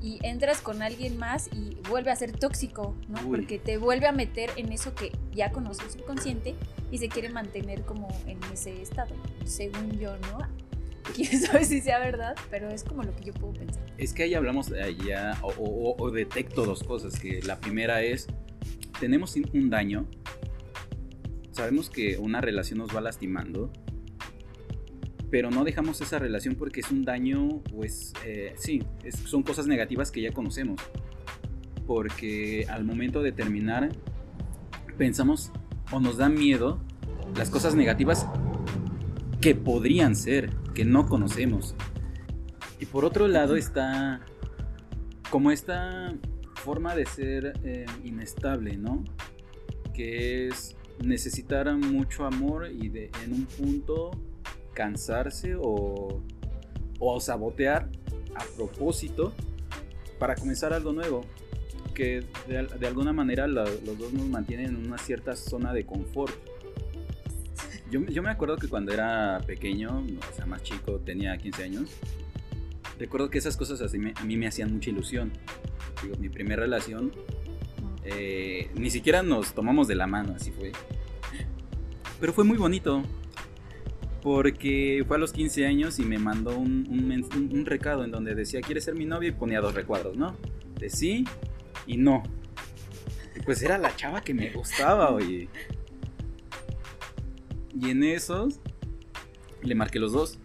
y 0.05 0.19
entras 0.23 0.61
con 0.61 0.83
alguien 0.83 1.17
más 1.17 1.49
y 1.51 1.79
vuelve 1.89 2.11
a 2.11 2.17
ser 2.17 2.33
tóxico, 2.33 2.95
¿no? 3.09 3.21
Porque 3.23 3.59
te 3.59 3.79
vuelve 3.79 4.07
a 4.07 4.13
meter 4.13 4.51
en 4.57 4.71
eso 4.71 4.95
que 4.95 5.11
ya 5.33 5.51
conoce 5.51 5.83
el 5.85 5.91
subconsciente 5.91 6.55
y 6.91 6.99
se 6.99 7.09
quiere 7.09 7.31
mantener 7.31 7.83
como 7.87 8.09
en 8.27 8.39
ese 8.53 8.83
estado, 8.83 9.15
según 9.47 9.99
yo, 9.99 10.15
¿no? 10.19 10.39
Quién 11.15 11.41
sabe 11.41 11.65
si 11.65 11.81
sea 11.81 11.99
verdad, 12.01 12.37
pero 12.51 12.69
es 12.69 12.85
como 12.85 13.03
lo 13.03 13.17
que 13.17 13.25
yo 13.25 13.33
puedo 13.33 13.55
pensar. 13.55 13.83
Es 13.97 14.13
que 14.13 14.25
ahí 14.25 14.35
hablamos 14.35 14.71
ya, 15.07 15.39
o, 15.43 15.97
o 15.99 16.11
detecto 16.11 16.67
dos 16.67 16.83
cosas, 16.83 17.19
que 17.19 17.41
la 17.43 17.59
primera 17.59 18.03
es, 18.03 18.27
tenemos 19.01 19.35
un 19.37 19.71
daño, 19.71 20.07
sabemos 21.54 21.88
que 21.88 22.18
una 22.18 22.40
relación 22.40 22.80
nos 22.80 22.94
va 22.94 23.00
lastimando, 23.00 23.73
pero 25.30 25.50
no 25.50 25.64
dejamos 25.64 26.00
esa 26.00 26.18
relación 26.18 26.56
porque 26.56 26.80
es 26.80 26.90
un 26.90 27.04
daño, 27.04 27.62
pues 27.73 28.12
eh, 28.25 28.54
sí, 28.56 28.82
son 29.26 29.42
cosas 29.42 29.66
negativas 29.66 30.11
que 30.11 30.20
ya 30.20 30.32
conocemos. 30.32 30.80
Porque 31.87 32.66
al 32.68 32.84
momento 32.84 33.23
de 33.23 33.32
terminar, 33.32 33.90
pensamos 34.96 35.52
o 35.92 36.00
nos 36.00 36.16
da 36.16 36.28
miedo 36.28 36.80
las 37.37 37.50
cosas 37.50 37.75
negativas 37.75 38.26
que 39.40 39.54
podrían 39.54 40.16
ser, 40.16 40.50
que 40.75 40.84
no 40.84 41.06
conocemos. 41.06 41.75
Y 42.80 42.87
por 42.87 43.04
otro 43.04 43.28
lado 43.28 43.56
está 43.56 44.20
como 45.30 45.50
esta 45.50 46.14
forma 46.54 46.94
de 46.94 47.06
ser 47.06 47.52
eh, 47.64 47.87
inestable, 48.02 48.76
¿no? 48.76 49.04
Que 49.92 50.49
es 50.49 50.76
necesitar 51.03 51.73
mucho 51.77 52.25
amor 52.25 52.69
y 52.71 52.89
de, 52.89 53.11
en 53.25 53.33
un 53.33 53.47
punto 53.47 54.11
cansarse 54.75 55.55
o, 55.57 56.23
o 56.99 57.21
sabotear 57.21 57.89
a 58.35 58.45
propósito 58.57 59.33
para 60.19 60.35
comenzar 60.35 60.73
algo 60.73 60.93
nuevo. 60.93 61.25
Que 61.95 62.25
de, 62.49 62.87
alguna 62.87 63.13
manera 63.13 63.47
los 63.47 63.69
dos 63.85 64.13
nos 64.13 64.27
mantienen 64.27 64.67
en 64.67 64.87
una 64.87 64.99
cierta 64.99 65.37
zona 65.37 65.73
de 65.73 65.87
confort. 65.87 66.35
Yo, 67.91 68.01
yo, 68.07 68.23
me 68.23 68.31
acuerdo 68.31 68.57
que 68.57 68.67
cuando 68.67 68.93
era 68.93 69.41
pequeño, 69.47 70.01
o 70.01 70.35
sea, 70.35 70.47
más 70.47 70.65
chico, 70.65 70.99
tenía 70.99 71.37
15 71.39 71.63
años, 71.63 71.91
recuerdo 72.99 73.31
que 73.31 73.39
esas 73.39 73.57
cosas 73.57 73.81
así 73.81 73.99
a 74.15 74.25
mí 74.25 74.37
me 74.37 74.49
hacían 74.49 74.73
mucha 74.73 74.91
ilusión. 74.91 75.31
Digo, 76.03 76.17
mi 76.19 76.29
primera 76.29 76.63
relación, 76.63 77.13
eh, 78.04 78.70
ni 78.75 78.90
siquiera 78.90 79.23
nos 79.23 79.54
tomamos 79.54 79.88
de 79.88 79.94
la 79.94 80.06
mano, 80.06 80.34
así 80.37 80.50
fue. 80.50 80.73
Pero 82.20 82.32
fue 82.32 82.44
muy 82.44 82.56
bonito. 82.56 83.02
Porque 84.23 85.04
fue 85.06 85.18
a 85.18 85.20
los 85.20 85.32
15 85.32 85.66
años 85.66 85.99
y 85.99 86.02
me 86.04 86.16
mandó 86.16 86.56
un, 86.56 86.88
un, 86.88 87.66
recado 87.66 88.04
en 88.04 88.11
donde 88.11 88.34
decía, 88.34 88.62
¿quieres 88.62 88.84
ser 88.84 88.94
mi 88.94 89.04
novia? 89.04 89.28
Y 89.28 89.32
ponía 89.32 89.61
dos 89.61 89.75
recuadros, 89.75 90.16
¿no? 90.16 90.34
De 90.78 90.88
sí 90.88 91.26
y 91.87 91.99
no. 91.99 92.23
Pues 93.44 93.62
era 93.62 93.76
la 93.76 93.94
chava 93.94 94.23
que 94.23 94.32
me 94.32 94.50
gustaba, 94.50 95.11
oye. 95.11 95.49
Y 97.78 97.90
en 97.90 98.02
esos 98.02 98.61
le 99.62 99.75
marqué 99.75 99.99
los 99.99 100.12
dos. 100.12 100.38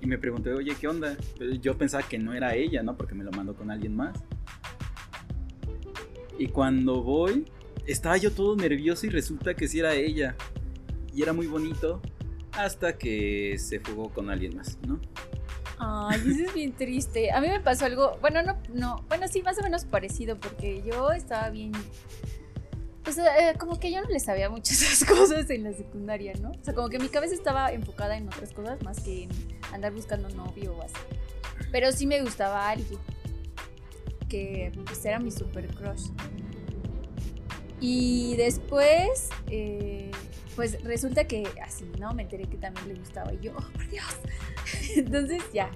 Y 0.00 0.06
me 0.06 0.18
pregunté, 0.18 0.52
oye, 0.52 0.74
¿qué 0.78 0.88
onda? 0.88 1.16
yo 1.60 1.76
pensaba 1.76 2.02
que 2.02 2.18
no 2.18 2.32
era 2.34 2.54
ella, 2.54 2.82
¿no? 2.82 2.96
Porque 2.96 3.14
me 3.14 3.24
lo 3.24 3.30
mandó 3.32 3.54
con 3.54 3.70
alguien 3.70 3.96
más. 3.96 4.24
Y 6.38 6.48
cuando 6.48 7.02
voy, 7.02 7.44
estaba 7.86 8.16
yo 8.16 8.32
todo 8.32 8.56
nervioso 8.56 9.06
y 9.06 9.10
resulta 9.10 9.54
que 9.54 9.68
sí 9.68 9.80
era 9.80 9.94
ella. 9.94 10.36
Y 11.14 11.22
era 11.22 11.32
muy 11.32 11.46
bonito 11.46 12.00
hasta 12.52 12.96
que 12.98 13.56
se 13.58 13.80
fugó 13.80 14.10
con 14.10 14.30
alguien 14.30 14.56
más, 14.56 14.78
¿no? 14.86 15.00
Ay, 15.78 16.20
eso 16.26 16.44
es 16.44 16.54
bien 16.54 16.72
triste. 16.72 17.32
A 17.32 17.40
mí 17.40 17.48
me 17.48 17.60
pasó 17.60 17.84
algo, 17.84 18.16
bueno, 18.20 18.42
no, 18.42 18.56
no, 18.72 19.04
bueno, 19.08 19.26
sí, 19.28 19.42
más 19.42 19.58
o 19.58 19.62
menos 19.62 19.84
parecido, 19.84 20.38
porque 20.38 20.82
yo 20.86 21.12
estaba 21.12 21.50
bien 21.50 21.72
pues 23.04 23.18
eh, 23.18 23.54
como 23.58 23.78
que 23.78 23.92
yo 23.92 24.00
no 24.00 24.08
le 24.08 24.18
sabía 24.18 24.48
muchas 24.48 24.80
esas 24.82 25.08
cosas 25.08 25.48
en 25.50 25.62
la 25.62 25.72
secundaria, 25.72 26.32
¿no? 26.40 26.50
O 26.50 26.64
sea, 26.64 26.74
como 26.74 26.88
que 26.88 26.98
mi 26.98 27.08
cabeza 27.08 27.34
estaba 27.34 27.70
enfocada 27.70 28.16
en 28.16 28.26
otras 28.26 28.52
cosas 28.52 28.82
más 28.82 29.00
que 29.00 29.24
en 29.24 29.30
andar 29.72 29.92
buscando 29.92 30.28
novio 30.30 30.74
o 30.74 30.82
así. 30.82 30.94
Pero 31.70 31.92
sí 31.92 32.06
me 32.06 32.20
gustaba 32.22 32.70
alguien 32.70 32.98
que 34.28 34.72
pues 34.84 35.04
era 35.04 35.18
mi 35.18 35.30
super 35.30 35.66
crush. 35.74 36.08
Y 37.80 38.36
después, 38.36 39.28
eh, 39.50 40.10
pues 40.56 40.82
resulta 40.84 41.26
que 41.26 41.44
así, 41.62 41.84
¿no? 41.98 42.14
Me 42.14 42.22
enteré 42.22 42.44
que 42.44 42.56
también 42.56 42.88
le 42.88 42.94
gustaba 42.94 43.32
y 43.32 43.40
yo, 43.40 43.52
oh, 43.56 43.72
por 43.72 43.88
Dios. 43.88 44.16
Entonces 44.96 45.42
ya, 45.52 45.70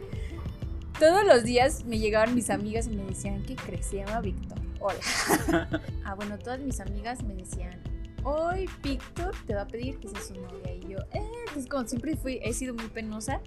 todos 0.99 1.25
los 1.25 1.45
días 1.45 1.85
me 1.85 1.99
llegaban 1.99 2.35
mis 2.35 2.51
amigas 2.51 2.87
y 2.87 2.91
me 2.91 3.05
decían. 3.05 3.45
Se 3.81 3.97
llama 3.97 4.21
Víctor 4.21 4.59
hola. 4.81 5.01
ah, 6.05 6.15
bueno, 6.15 6.39
todas 6.39 6.61
mis 6.61 6.81
amigas 6.81 7.23
me 7.23 7.35
decían, 7.35 7.81
hoy 8.25 8.69
Víctor 8.83 9.35
te 9.47 9.55
va 9.55 9.63
a 9.63 9.67
pedir 9.67 9.99
que 9.99 10.09
seas 10.09 10.29
su 10.29 10.35
novia. 10.35 10.75
Y 10.75 10.81
yo, 10.89 10.99
eh, 11.13 11.23
pues 11.53 11.67
como 11.67 11.87
siempre 11.87 12.17
fui, 12.17 12.41
he 12.43 12.53
sido 12.53 12.75
muy 12.75 12.89
penosa, 12.89 13.41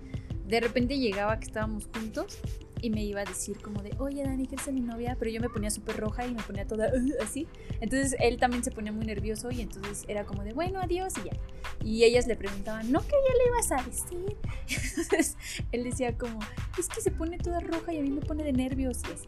de 0.45 0.59
repente 0.59 0.97
llegaba 0.97 1.39
que 1.39 1.45
estábamos 1.45 1.87
juntos 1.93 2.39
y 2.81 2.89
me 2.89 3.03
iba 3.03 3.21
a 3.21 3.25
decir 3.25 3.61
como 3.61 3.81
de, 3.81 3.93
oye 3.99 4.23
Dani, 4.23 4.47
¿quieres 4.47 4.65
ser 4.65 4.73
mi 4.73 4.81
novia? 4.81 5.15
Pero 5.19 5.31
yo 5.31 5.39
me 5.39 5.49
ponía 5.49 5.69
súper 5.69 5.97
roja 5.97 6.25
y 6.25 6.33
me 6.33 6.41
ponía 6.41 6.65
toda 6.65 6.87
uh, 6.93 7.23
así. 7.23 7.47
Entonces 7.79 8.15
él 8.19 8.37
también 8.37 8.63
se 8.63 8.71
ponía 8.71 8.91
muy 8.91 9.05
nervioso 9.05 9.51
y 9.51 9.61
entonces 9.61 10.03
era 10.07 10.25
como 10.25 10.43
de, 10.43 10.53
bueno, 10.53 10.79
adiós 10.81 11.13
y 11.19 11.29
ya. 11.29 11.37
Y 11.83 12.03
ellas 12.03 12.27
le 12.27 12.35
preguntaban, 12.35 12.91
¿no 12.91 13.01
que 13.01 13.11
ya 13.11 13.33
le 13.37 13.47
ibas 13.49 13.71
a 13.71 13.83
decir? 13.87 14.37
entonces 14.97 15.37
él 15.71 15.83
decía 15.83 16.17
como, 16.17 16.39
es 16.77 16.87
que 16.87 17.01
se 17.01 17.11
pone 17.11 17.37
toda 17.37 17.59
roja 17.59 17.93
y 17.93 17.99
a 17.99 18.01
mí 18.01 18.09
me 18.09 18.21
pone 18.21 18.43
de 18.43 18.53
nervios 18.53 19.01
y 19.07 19.13
así. 19.13 19.27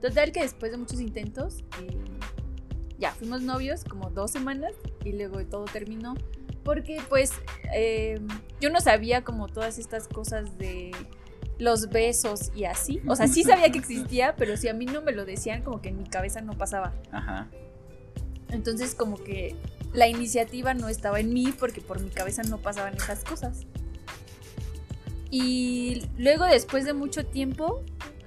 Total 0.00 0.30
que 0.30 0.42
después 0.42 0.70
de 0.70 0.78
muchos 0.78 1.00
intentos, 1.00 1.64
eh, 1.82 2.04
ya 2.98 3.12
fuimos 3.12 3.42
novios 3.42 3.84
como 3.84 4.10
dos 4.10 4.30
semanas 4.30 4.72
y 5.04 5.12
luego 5.12 5.44
todo 5.46 5.64
terminó. 5.64 6.14
Porque 6.62 7.00
pues 7.08 7.32
eh, 7.72 8.20
yo 8.60 8.70
no 8.70 8.80
sabía 8.80 9.22
como 9.22 9.46
todas 9.46 9.78
estas 9.78 10.08
cosas 10.08 10.58
de 10.58 10.90
los 11.58 11.88
besos 11.88 12.52
y 12.54 12.64
así. 12.64 13.00
O 13.06 13.16
sea, 13.16 13.28
sí 13.28 13.42
sabía 13.42 13.70
que 13.70 13.78
existía, 13.78 14.36
pero 14.36 14.56
si 14.56 14.68
a 14.68 14.74
mí 14.74 14.86
no 14.86 15.02
me 15.02 15.12
lo 15.12 15.24
decían, 15.24 15.62
como 15.62 15.80
que 15.80 15.88
en 15.88 15.98
mi 15.98 16.04
cabeza 16.04 16.40
no 16.40 16.52
pasaba. 16.52 16.92
Ajá. 17.10 17.48
Entonces 18.50 18.94
como 18.94 19.16
que 19.16 19.56
la 19.92 20.08
iniciativa 20.08 20.74
no 20.74 20.88
estaba 20.88 21.20
en 21.20 21.32
mí 21.32 21.52
porque 21.58 21.80
por 21.80 22.00
mi 22.00 22.10
cabeza 22.10 22.42
no 22.42 22.58
pasaban 22.58 22.94
esas 22.94 23.24
cosas. 23.24 23.66
Y 25.30 26.06
luego 26.18 26.44
después 26.44 26.84
de 26.84 26.92
mucho 26.92 27.26
tiempo 27.26 27.82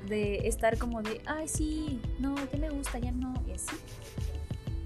de 0.07 0.48
estar 0.48 0.77
como 0.77 1.01
de, 1.01 1.21
ay, 1.25 1.48
sí, 1.48 2.01
no, 2.19 2.36
ya 2.51 2.57
me 2.57 2.69
gusta, 2.69 3.00
ya 3.00 3.12
no, 3.12 3.33
y 3.48 3.51
así. 3.51 3.75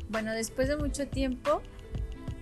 Bueno, 0.10 0.32
después 0.34 0.68
de 0.68 0.78
mucho 0.78 1.08
tiempo, 1.08 1.62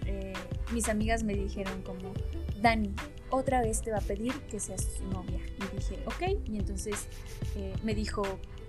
eh, 0.05 0.33
mis 0.73 0.89
amigas 0.89 1.23
me 1.23 1.35
dijeron 1.35 1.83
como, 1.83 2.13
Dani, 2.59 2.93
otra 3.31 3.61
vez 3.61 3.81
te 3.81 3.91
va 3.91 3.97
a 3.97 4.01
pedir 4.01 4.33
que 4.49 4.59
seas 4.59 4.83
su 4.97 5.05
novia. 5.05 5.39
Y 5.57 5.75
dije, 5.75 6.03
ok, 6.05 6.47
y 6.47 6.57
entonces 6.57 7.07
eh, 7.55 7.73
me 7.83 7.95
dijo, 7.95 8.23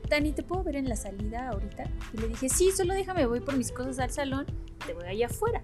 Dani, 0.09 0.33
¿te 0.33 0.43
puedo 0.43 0.63
ver 0.63 0.77
en 0.77 0.89
la 0.89 0.97
salida 0.97 1.49
ahorita? 1.49 1.85
Y 2.13 2.19
le 2.19 2.29
dije, 2.29 2.49
sí, 2.49 2.71
solo 2.71 2.95
déjame, 2.95 3.27
voy 3.27 3.41
por 3.41 3.57
mis 3.57 3.73
cosas 3.73 3.99
al 3.99 4.11
salón, 4.11 4.47
te 4.87 4.95
voy 4.95 5.05
allá 5.05 5.27
afuera. 5.27 5.63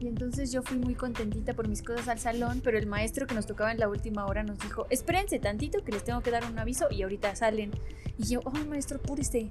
Y 0.00 0.08
entonces 0.08 0.52
yo 0.52 0.62
fui 0.62 0.76
muy 0.76 0.94
contentita 0.94 1.54
por 1.54 1.66
mis 1.66 1.82
cosas 1.82 2.08
al 2.08 2.18
salón, 2.18 2.60
pero 2.62 2.78
el 2.78 2.86
maestro 2.86 3.26
que 3.26 3.34
nos 3.34 3.46
tocaba 3.46 3.72
en 3.72 3.78
la 3.78 3.88
última 3.88 4.26
hora 4.26 4.42
nos 4.42 4.58
dijo, 4.58 4.86
espérense 4.90 5.38
tantito 5.38 5.82
que 5.82 5.92
les 5.92 6.04
tengo 6.04 6.20
que 6.20 6.30
dar 6.30 6.44
un 6.44 6.58
aviso 6.58 6.88
y 6.90 7.02
ahorita 7.02 7.34
salen. 7.36 7.70
Y 8.18 8.24
yo, 8.24 8.40
oh 8.44 8.50
maestro, 8.68 8.98
apúrese. 8.98 9.50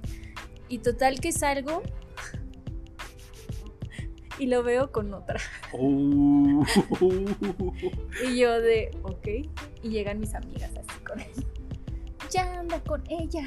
Y 0.68 0.78
total 0.78 1.20
que 1.20 1.32
salgo 1.32 1.82
y 4.38 4.46
lo 4.46 4.62
veo 4.62 4.90
con 4.90 5.12
otra. 5.14 5.40
Oh. 5.72 6.64
y 8.26 8.38
yo 8.38 8.60
de, 8.60 8.90
ok. 9.02 9.28
Y 9.82 9.88
llegan 9.88 10.20
mis 10.20 10.34
amigas 10.34 10.70
así 10.76 11.00
con 11.00 11.20
él. 11.20 11.30
Ya 12.30 12.60
anda 12.60 12.80
con 12.80 13.02
ella. 13.08 13.44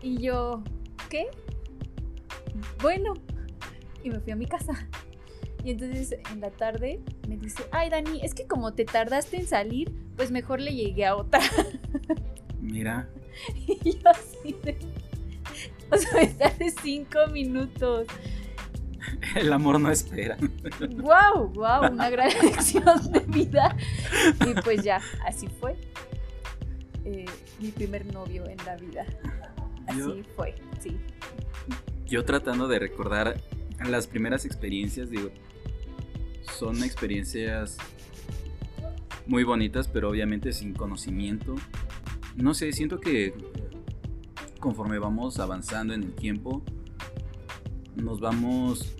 Y 0.00 0.18
yo, 0.18 0.62
¿qué? 1.08 1.28
Bueno. 2.80 3.14
Y 4.02 4.10
me 4.10 4.20
fui 4.20 4.32
a 4.32 4.36
mi 4.36 4.46
casa. 4.46 4.88
Y 5.64 5.72
entonces 5.72 6.16
en 6.32 6.40
la 6.40 6.50
tarde 6.50 7.00
me 7.28 7.36
dice, 7.36 7.64
ay 7.72 7.90
Dani, 7.90 8.20
es 8.22 8.34
que 8.34 8.46
como 8.46 8.74
te 8.74 8.84
tardaste 8.84 9.38
en 9.38 9.46
salir, 9.46 9.92
pues 10.16 10.30
mejor 10.30 10.60
le 10.60 10.74
llegué 10.74 11.04
a 11.06 11.16
otra. 11.16 11.40
Mira. 12.60 13.08
Y 13.66 13.98
yo 13.98 14.10
así 14.10 14.54
de... 14.62 14.78
O 15.90 15.96
sea, 15.96 16.54
me 16.58 16.70
cinco 16.70 17.18
minutos. 17.32 18.06
El 19.34 19.52
amor 19.52 19.80
no 19.80 19.90
espera. 19.90 20.36
¡Wow! 20.80 21.48
¡Wow! 21.54 21.92
Una 21.92 22.10
gran 22.10 22.30
lección 22.42 23.12
de 23.12 23.20
vida. 23.20 23.76
Y 24.46 24.60
pues 24.62 24.82
ya, 24.82 25.00
así 25.26 25.48
fue. 25.60 25.76
Eh, 27.04 27.26
mi 27.60 27.70
primer 27.70 28.06
novio 28.12 28.46
en 28.46 28.58
la 28.64 28.76
vida. 28.76 29.06
Así 29.86 30.22
fue, 30.36 30.54
sí. 30.80 30.96
Yo 32.06 32.24
tratando 32.24 32.68
de 32.68 32.78
recordar 32.78 33.40
las 33.86 34.06
primeras 34.06 34.44
experiencias, 34.44 35.10
digo, 35.10 35.30
son 36.58 36.82
experiencias 36.82 37.78
muy 39.26 39.44
bonitas, 39.44 39.88
pero 39.88 40.10
obviamente 40.10 40.52
sin 40.52 40.74
conocimiento. 40.74 41.54
No 42.36 42.54
sé, 42.54 42.72
siento 42.72 43.00
que 43.00 43.34
conforme 44.58 44.98
vamos 44.98 45.38
avanzando 45.38 45.94
en 45.94 46.02
el 46.02 46.14
tiempo, 46.14 46.62
nos 47.96 48.20
vamos 48.20 48.97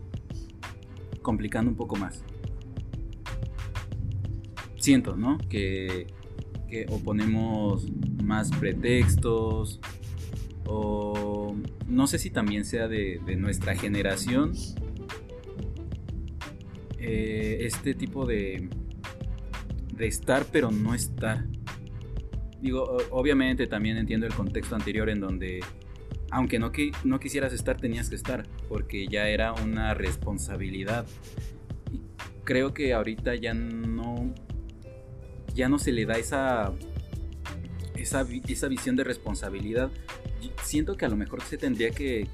complicando 1.28 1.70
un 1.70 1.76
poco 1.76 1.94
más. 1.94 2.25
Siento, 4.78 5.14
¿no? 5.14 5.37
Que, 5.50 6.06
que 6.70 6.87
ponemos 7.04 7.87
más 8.25 8.50
pretextos, 8.50 9.78
o 10.64 11.54
no 11.87 12.06
sé 12.06 12.18
si 12.18 12.30
también 12.30 12.64
sea 12.64 12.88
de, 12.88 13.20
de 13.26 13.37
nuestra 13.37 13.75
generación, 13.75 14.54
eh, 16.99 17.58
este 17.61 17.92
tipo 17.92 18.25
de, 18.25 18.70
de 19.94 20.06
estar 20.06 20.47
pero 20.50 20.70
no 20.70 20.94
estar. 20.94 21.44
Digo, 22.62 22.97
obviamente 23.11 23.66
también 23.66 23.99
entiendo 23.99 24.25
el 24.25 24.32
contexto 24.32 24.75
anterior 24.75 25.11
en 25.11 25.20
donde, 25.20 25.61
aunque 26.30 26.58
no, 26.58 26.73
no 27.04 27.20
quisieras 27.20 27.52
estar, 27.52 27.76
tenías 27.76 28.11
que 28.11 28.16
estar, 28.16 28.47
porque 28.68 29.06
ya 29.08 29.28
era 29.28 29.52
una 29.52 29.94
responsabilidad. 29.94 31.06
Y 31.90 32.02
creo 32.44 32.75
que 32.75 32.92
ahorita 32.92 33.35
ya 33.35 33.54
no, 33.54 34.35
ya 35.54 35.68
no 35.68 35.78
se 35.78 35.92
le 35.92 36.06
da 36.06 36.18
esa, 36.18 36.73
esa, 37.97 38.26
esa 38.47 38.68
visión 38.68 38.97
de 38.97 39.04
responsabilidad. 39.04 39.90
Siento 40.62 40.97
que 40.97 41.06
a 41.06 41.08
lo 41.08 41.16
mejor 41.16 41.42
se 41.42 41.56
tendría 41.56 41.90
que, 41.90 42.28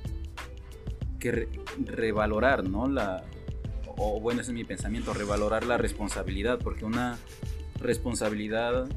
que 1.21 1.49
revalorar, 1.85 2.69
¿no? 2.69 2.89
La, 2.89 3.25
o 3.97 4.21
bueno, 4.21 4.41
ese 4.41 4.51
es 4.51 4.55
mi 4.55 4.65
pensamiento, 4.65 5.15
revalorar 5.15 5.65
la 5.65 5.79
responsabilidad, 5.79 6.59
porque 6.59 6.85
una 6.85 7.17
responsabilidad 7.81 8.89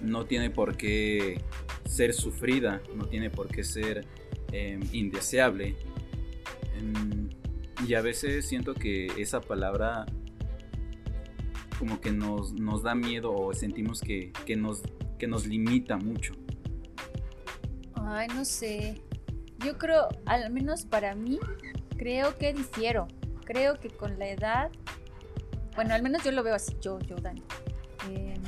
no 0.00 0.26
tiene 0.26 0.50
por 0.50 0.76
qué 0.76 1.40
ser 1.86 2.12
sufrida, 2.12 2.82
no 2.94 3.06
tiene 3.06 3.30
por 3.30 3.48
qué 3.48 3.64
ser 3.64 4.06
em, 4.52 4.80
indeseable. 4.92 5.76
Em, 6.78 7.30
y 7.86 7.94
a 7.94 8.00
veces 8.00 8.46
siento 8.46 8.74
que 8.74 9.06
esa 9.18 9.40
palabra 9.40 10.06
como 11.78 12.00
que 12.00 12.10
nos, 12.10 12.52
nos 12.52 12.82
da 12.82 12.94
miedo 12.94 13.34
o 13.34 13.52
sentimos 13.52 14.00
que, 14.00 14.32
que, 14.46 14.56
nos, 14.56 14.82
que 15.18 15.26
nos 15.26 15.46
limita 15.46 15.96
mucho. 15.96 16.34
Ay, 17.94 18.28
no 18.28 18.44
sé. 18.44 19.00
Yo 19.58 19.76
creo, 19.76 20.08
al 20.24 20.50
menos 20.50 20.84
para 20.86 21.14
mí, 21.14 21.38
creo 21.98 22.36
que 22.38 22.52
difiero 22.54 23.08
creo 23.46 23.78
que 23.78 23.88
con 23.88 24.18
la 24.18 24.28
edad, 24.28 24.70
bueno, 25.74 25.94
al 25.94 26.02
menos 26.02 26.22
yo 26.22 26.32
lo 26.32 26.42
veo 26.42 26.54
así, 26.54 26.76
yo, 26.82 26.98
yo, 27.00 27.16
Dani. 27.16 27.42
Em, 28.10 28.42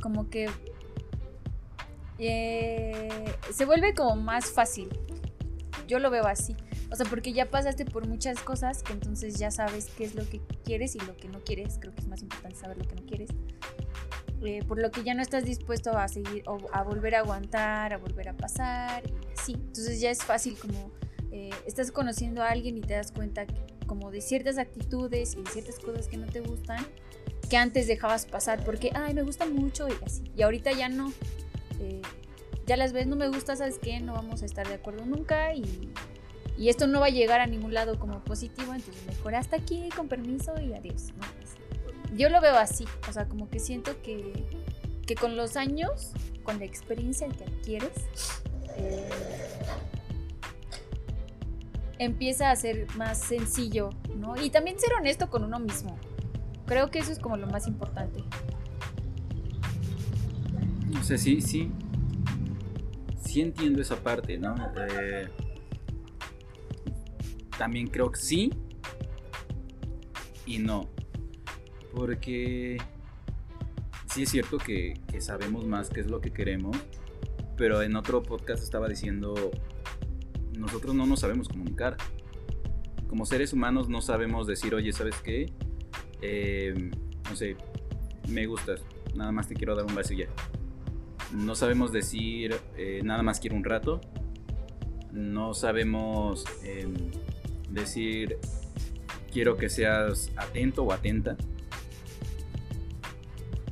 como 0.00 0.30
que 0.30 0.48
eh, 2.28 3.08
se 3.52 3.64
vuelve 3.64 3.94
como 3.94 4.16
más 4.16 4.46
fácil. 4.46 4.88
Yo 5.86 5.98
lo 5.98 6.10
veo 6.10 6.26
así. 6.26 6.56
O 6.90 6.96
sea, 6.96 7.06
porque 7.06 7.32
ya 7.32 7.50
pasaste 7.50 7.84
por 7.84 8.06
muchas 8.06 8.40
cosas 8.40 8.82
que 8.82 8.92
entonces 8.92 9.38
ya 9.38 9.50
sabes 9.50 9.86
qué 9.96 10.04
es 10.04 10.14
lo 10.14 10.28
que 10.28 10.40
quieres 10.64 10.94
y 10.96 10.98
lo 11.00 11.16
que 11.16 11.28
no 11.28 11.40
quieres. 11.40 11.78
Creo 11.80 11.94
que 11.94 12.00
es 12.00 12.08
más 12.08 12.22
importante 12.22 12.58
saber 12.58 12.78
lo 12.78 12.84
que 12.84 12.96
no 12.96 13.06
quieres. 13.06 13.30
Eh, 14.42 14.64
por 14.66 14.80
lo 14.80 14.90
que 14.90 15.02
ya 15.02 15.14
no 15.14 15.22
estás 15.22 15.44
dispuesto 15.44 15.96
a 15.96 16.08
seguir 16.08 16.42
a 16.72 16.82
volver 16.82 17.14
a 17.14 17.20
aguantar, 17.20 17.92
a 17.92 17.98
volver 17.98 18.28
a 18.28 18.36
pasar 18.36 19.02
y. 19.46 19.54
Entonces 19.54 20.00
ya 20.00 20.10
es 20.10 20.24
fácil 20.24 20.56
como 20.58 20.90
eh, 21.30 21.50
estás 21.66 21.92
conociendo 21.92 22.42
a 22.42 22.48
alguien 22.48 22.76
y 22.76 22.80
te 22.80 22.94
das 22.94 23.12
cuenta 23.12 23.46
como 23.86 24.10
de 24.10 24.20
ciertas 24.20 24.58
actitudes 24.58 25.34
y 25.34 25.42
de 25.42 25.50
ciertas 25.50 25.78
cosas 25.78 26.08
que 26.08 26.16
no 26.16 26.26
te 26.26 26.40
gustan 26.40 26.84
que 27.50 27.56
antes 27.56 27.86
dejabas 27.88 28.24
pasar 28.24 28.64
porque, 28.64 28.92
ay, 28.94 29.12
me 29.12 29.22
gusta 29.22 29.44
mucho 29.44 29.88
y 29.88 29.92
así. 30.06 30.22
Y 30.36 30.42
ahorita 30.42 30.72
ya 30.72 30.88
no. 30.88 31.12
Eh, 31.80 32.02
ya 32.66 32.76
las 32.76 32.92
ves, 32.92 33.06
no 33.06 33.16
me 33.16 33.28
gusta, 33.28 33.56
¿sabes 33.56 33.78
qué? 33.78 34.00
No 34.00 34.14
vamos 34.14 34.42
a 34.42 34.46
estar 34.46 34.68
de 34.68 34.74
acuerdo 34.74 35.04
nunca 35.04 35.54
y, 35.54 35.90
y 36.56 36.68
esto 36.68 36.86
no 36.86 37.00
va 37.00 37.06
a 37.06 37.10
llegar 37.10 37.40
a 37.40 37.46
ningún 37.46 37.74
lado 37.74 37.98
como 37.98 38.22
positivo, 38.22 38.74
entonces 38.74 39.04
mejor 39.06 39.34
hasta 39.34 39.56
aquí, 39.56 39.88
con 39.96 40.08
permiso 40.08 40.54
y 40.60 40.74
adiós. 40.74 41.08
Yo 42.14 42.28
lo 42.28 42.40
veo 42.40 42.56
así, 42.56 42.84
o 43.08 43.12
sea, 43.12 43.26
como 43.26 43.48
que 43.48 43.58
siento 43.58 44.00
que, 44.02 44.46
que 45.06 45.14
con 45.14 45.36
los 45.36 45.56
años, 45.56 46.12
con 46.44 46.58
la 46.58 46.64
experiencia 46.64 47.28
que 47.28 47.44
adquieres, 47.44 47.92
eh, 48.76 49.08
empieza 51.98 52.50
a 52.50 52.56
ser 52.56 52.86
más 52.96 53.18
sencillo, 53.18 53.90
¿no? 54.16 54.40
Y 54.40 54.50
también 54.50 54.78
ser 54.78 54.92
honesto 54.94 55.28
con 55.30 55.44
uno 55.44 55.58
mismo. 55.58 55.98
Creo 56.66 56.90
que 56.90 56.98
eso 57.00 57.10
es 57.12 57.18
como 57.18 57.36
lo 57.36 57.46
más 57.46 57.66
importante. 57.66 58.22
O 60.98 61.02
sea, 61.02 61.18
sí, 61.18 61.40
sí. 61.40 61.70
Sí 63.22 63.40
entiendo 63.40 63.80
esa 63.80 63.96
parte, 63.96 64.38
¿no? 64.38 64.54
Eh, 64.76 65.28
también 67.56 67.86
creo 67.86 68.10
que 68.10 68.18
sí 68.18 68.50
y 70.46 70.58
no. 70.58 70.88
Porque 71.94 72.78
sí 74.06 74.22
es 74.22 74.30
cierto 74.30 74.58
que, 74.58 74.94
que, 75.10 75.20
sabemos 75.20 75.66
más 75.66 75.90
qué 75.90 76.00
es 76.00 76.06
lo 76.06 76.20
que 76.20 76.32
queremos, 76.32 76.76
pero 77.56 77.82
en 77.82 77.96
otro 77.96 78.22
podcast 78.22 78.62
estaba 78.62 78.88
diciendo, 78.88 79.50
nosotros 80.56 80.94
no 80.94 81.06
nos 81.06 81.20
sabemos 81.20 81.48
comunicar. 81.48 81.96
Como 83.08 83.26
seres 83.26 83.52
humanos 83.52 83.88
no 83.88 84.00
sabemos 84.00 84.46
decir, 84.46 84.74
oye, 84.74 84.92
¿sabes 84.92 85.16
qué? 85.22 85.52
Eh, 86.22 86.90
no 87.28 87.36
sé, 87.36 87.56
me 88.28 88.46
gustas, 88.46 88.82
nada 89.14 89.32
más 89.32 89.48
te 89.48 89.54
quiero 89.54 89.74
dar 89.74 89.86
un 89.86 89.94
beso 89.94 90.14
ya. 90.14 90.26
No 91.32 91.54
sabemos 91.54 91.92
decir, 91.92 92.56
eh, 92.76 93.00
nada 93.04 93.22
más 93.22 93.40
quiero 93.40 93.56
un 93.56 93.64
rato. 93.64 94.00
No 95.12 95.54
sabemos 95.54 96.44
em, 96.64 96.94
decir, 97.68 98.38
quiero 99.32 99.56
que 99.56 99.68
seas 99.68 100.30
atento 100.36 100.84
o 100.84 100.92
atenta. 100.92 101.36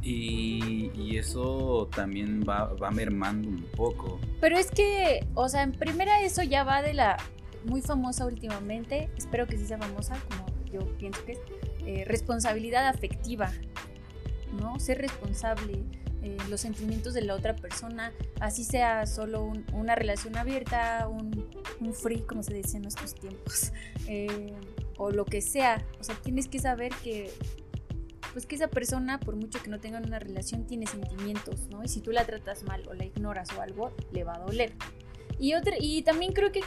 Y, 0.03 1.17
eso 1.17 1.91
también 1.95 2.45
va, 2.49 2.73
va, 2.75 2.91
mermando 2.93 3.49
un 3.49 3.65
poco. 3.77 4.21
Pero 4.41 4.57
es 4.57 4.71
que, 4.71 5.27
o 5.35 5.49
sea, 5.49 5.65
en 5.65 5.73
primera 5.73 6.23
eso 6.23 6.45
ya 6.45 6.63
va 6.63 6.81
de 6.81 6.95
la 6.95 7.17
muy 7.65 7.83
famosa 7.83 8.27
últimamente, 8.27 9.11
espero 9.17 9.47
que 9.47 9.59
sí 9.59 9.67
sea 9.67 9.79
famosa, 9.79 10.17
como 10.29 10.47
yo 10.71 10.97
pienso 10.99 11.25
que 11.25 11.33
es, 11.33 11.39
eh, 11.87 12.05
responsabilidad 12.07 12.87
afectiva, 12.89 13.51
¿no? 14.61 14.79
Ser 14.79 14.99
responsable, 14.99 15.85
eh, 16.23 16.37
los 16.49 16.61
sentimientos 16.61 17.15
de 17.15 17.23
la 17.23 17.35
otra 17.35 17.55
persona, 17.55 18.13
así 18.41 18.65
sea 18.65 19.07
solo 19.07 19.53
una 19.73 19.95
relación 19.95 20.37
abierta, 20.37 21.09
un, 21.09 21.47
free, 21.93 22.21
como 22.23 22.43
se 22.43 22.55
dice 22.55 22.77
en 22.77 22.83
nuestros 22.83 23.15
tiempos, 23.15 23.73
eh, 24.09 24.53
o 24.97 25.11
lo 25.11 25.25
que 25.25 25.41
sea. 25.41 25.85
O 26.01 26.05
sea, 26.05 26.15
tienes 26.17 26.49
que 26.49 26.59
saber 26.59 26.93
que, 27.03 27.31
pues 28.33 28.47
que 28.47 28.57
esa 28.57 28.69
persona, 28.69 29.21
por 29.21 29.37
mucho 29.37 29.63
que 29.63 29.71
no 29.71 29.81
tengan 29.81 30.05
una 30.05 30.19
relación, 30.19 30.67
tiene 30.67 30.87
sentimientos, 30.87 31.69
¿no? 31.69 31.85
Y 31.85 31.89
si 31.89 32.01
tú 32.01 32.11
la 32.11 32.25
tratas 32.25 32.63
mal 32.65 32.87
o 32.89 32.95
la 32.95 33.05
ignoras 33.05 33.49
o 33.57 33.61
algo, 33.61 33.95
le 34.13 34.25
va 34.25 34.35
a 34.35 34.39
doler. 34.39 34.73
Y, 35.39 35.55
otra, 35.55 35.77
y 35.79 36.03
también 36.03 36.33
creo 36.33 36.51
que, 36.51 36.63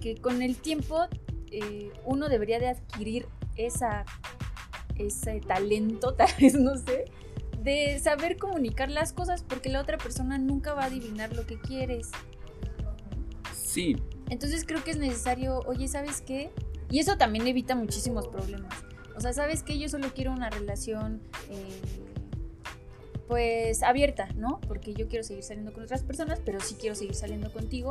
que 0.00 0.16
con 0.16 0.42
el 0.42 0.56
tiempo 0.56 1.06
uno 2.04 2.28
debería 2.28 2.58
de 2.58 2.66
adquirir 2.66 3.28
esa 3.54 4.04
ese 4.96 5.40
talento, 5.40 6.14
tal 6.16 6.30
vez, 6.40 6.54
no 6.54 6.76
sé, 6.76 7.04
de 7.64 7.98
saber 7.98 8.36
comunicar 8.36 8.90
las 8.90 9.12
cosas 9.12 9.42
porque 9.42 9.70
la 9.70 9.80
otra 9.80 9.96
persona 9.96 10.36
nunca 10.36 10.74
va 10.74 10.82
a 10.82 10.86
adivinar 10.86 11.34
lo 11.34 11.46
que 11.46 11.58
quieres. 11.58 12.10
Sí. 13.54 13.96
Entonces 14.28 14.64
creo 14.66 14.84
que 14.84 14.90
es 14.90 14.98
necesario, 14.98 15.60
oye, 15.66 15.88
¿sabes 15.88 16.20
qué? 16.20 16.52
Y 16.90 16.98
eso 16.98 17.16
también 17.16 17.46
evita 17.46 17.74
muchísimos 17.74 18.28
problemas. 18.28 18.74
O 19.16 19.20
sea, 19.20 19.32
¿sabes 19.32 19.62
qué? 19.62 19.78
Yo 19.78 19.88
solo 19.88 20.12
quiero 20.14 20.32
una 20.32 20.50
relación 20.50 21.22
eh, 21.50 21.80
pues 23.28 23.82
abierta, 23.82 24.28
¿no? 24.36 24.60
Porque 24.68 24.92
yo 24.92 25.08
quiero 25.08 25.24
seguir 25.24 25.42
saliendo 25.42 25.72
con 25.72 25.84
otras 25.84 26.02
personas, 26.02 26.40
pero 26.44 26.60
sí 26.60 26.76
quiero 26.78 26.94
seguir 26.94 27.14
saliendo 27.14 27.50
contigo. 27.50 27.90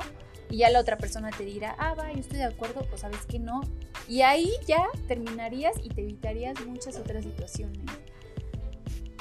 Y 0.50 0.58
ya 0.58 0.70
la 0.70 0.80
otra 0.80 0.98
persona 0.98 1.32
te 1.32 1.46
dirá, 1.46 1.76
ah, 1.80 1.96
va, 1.96 2.14
yo 2.14 2.20
estoy 2.20 2.38
de 2.38 2.44
acuerdo, 2.44 2.86
o 2.94 2.98
sabes 2.98 3.26
que 3.26 3.40
no. 3.40 3.62
Y 4.08 4.22
ahí 4.22 4.52
ya 4.68 4.86
terminarías 5.08 5.74
y 5.84 5.90
te 5.90 6.02
evitarías 6.02 6.64
muchas 6.66 6.98
otras 6.98 7.24
situaciones. 7.24 7.82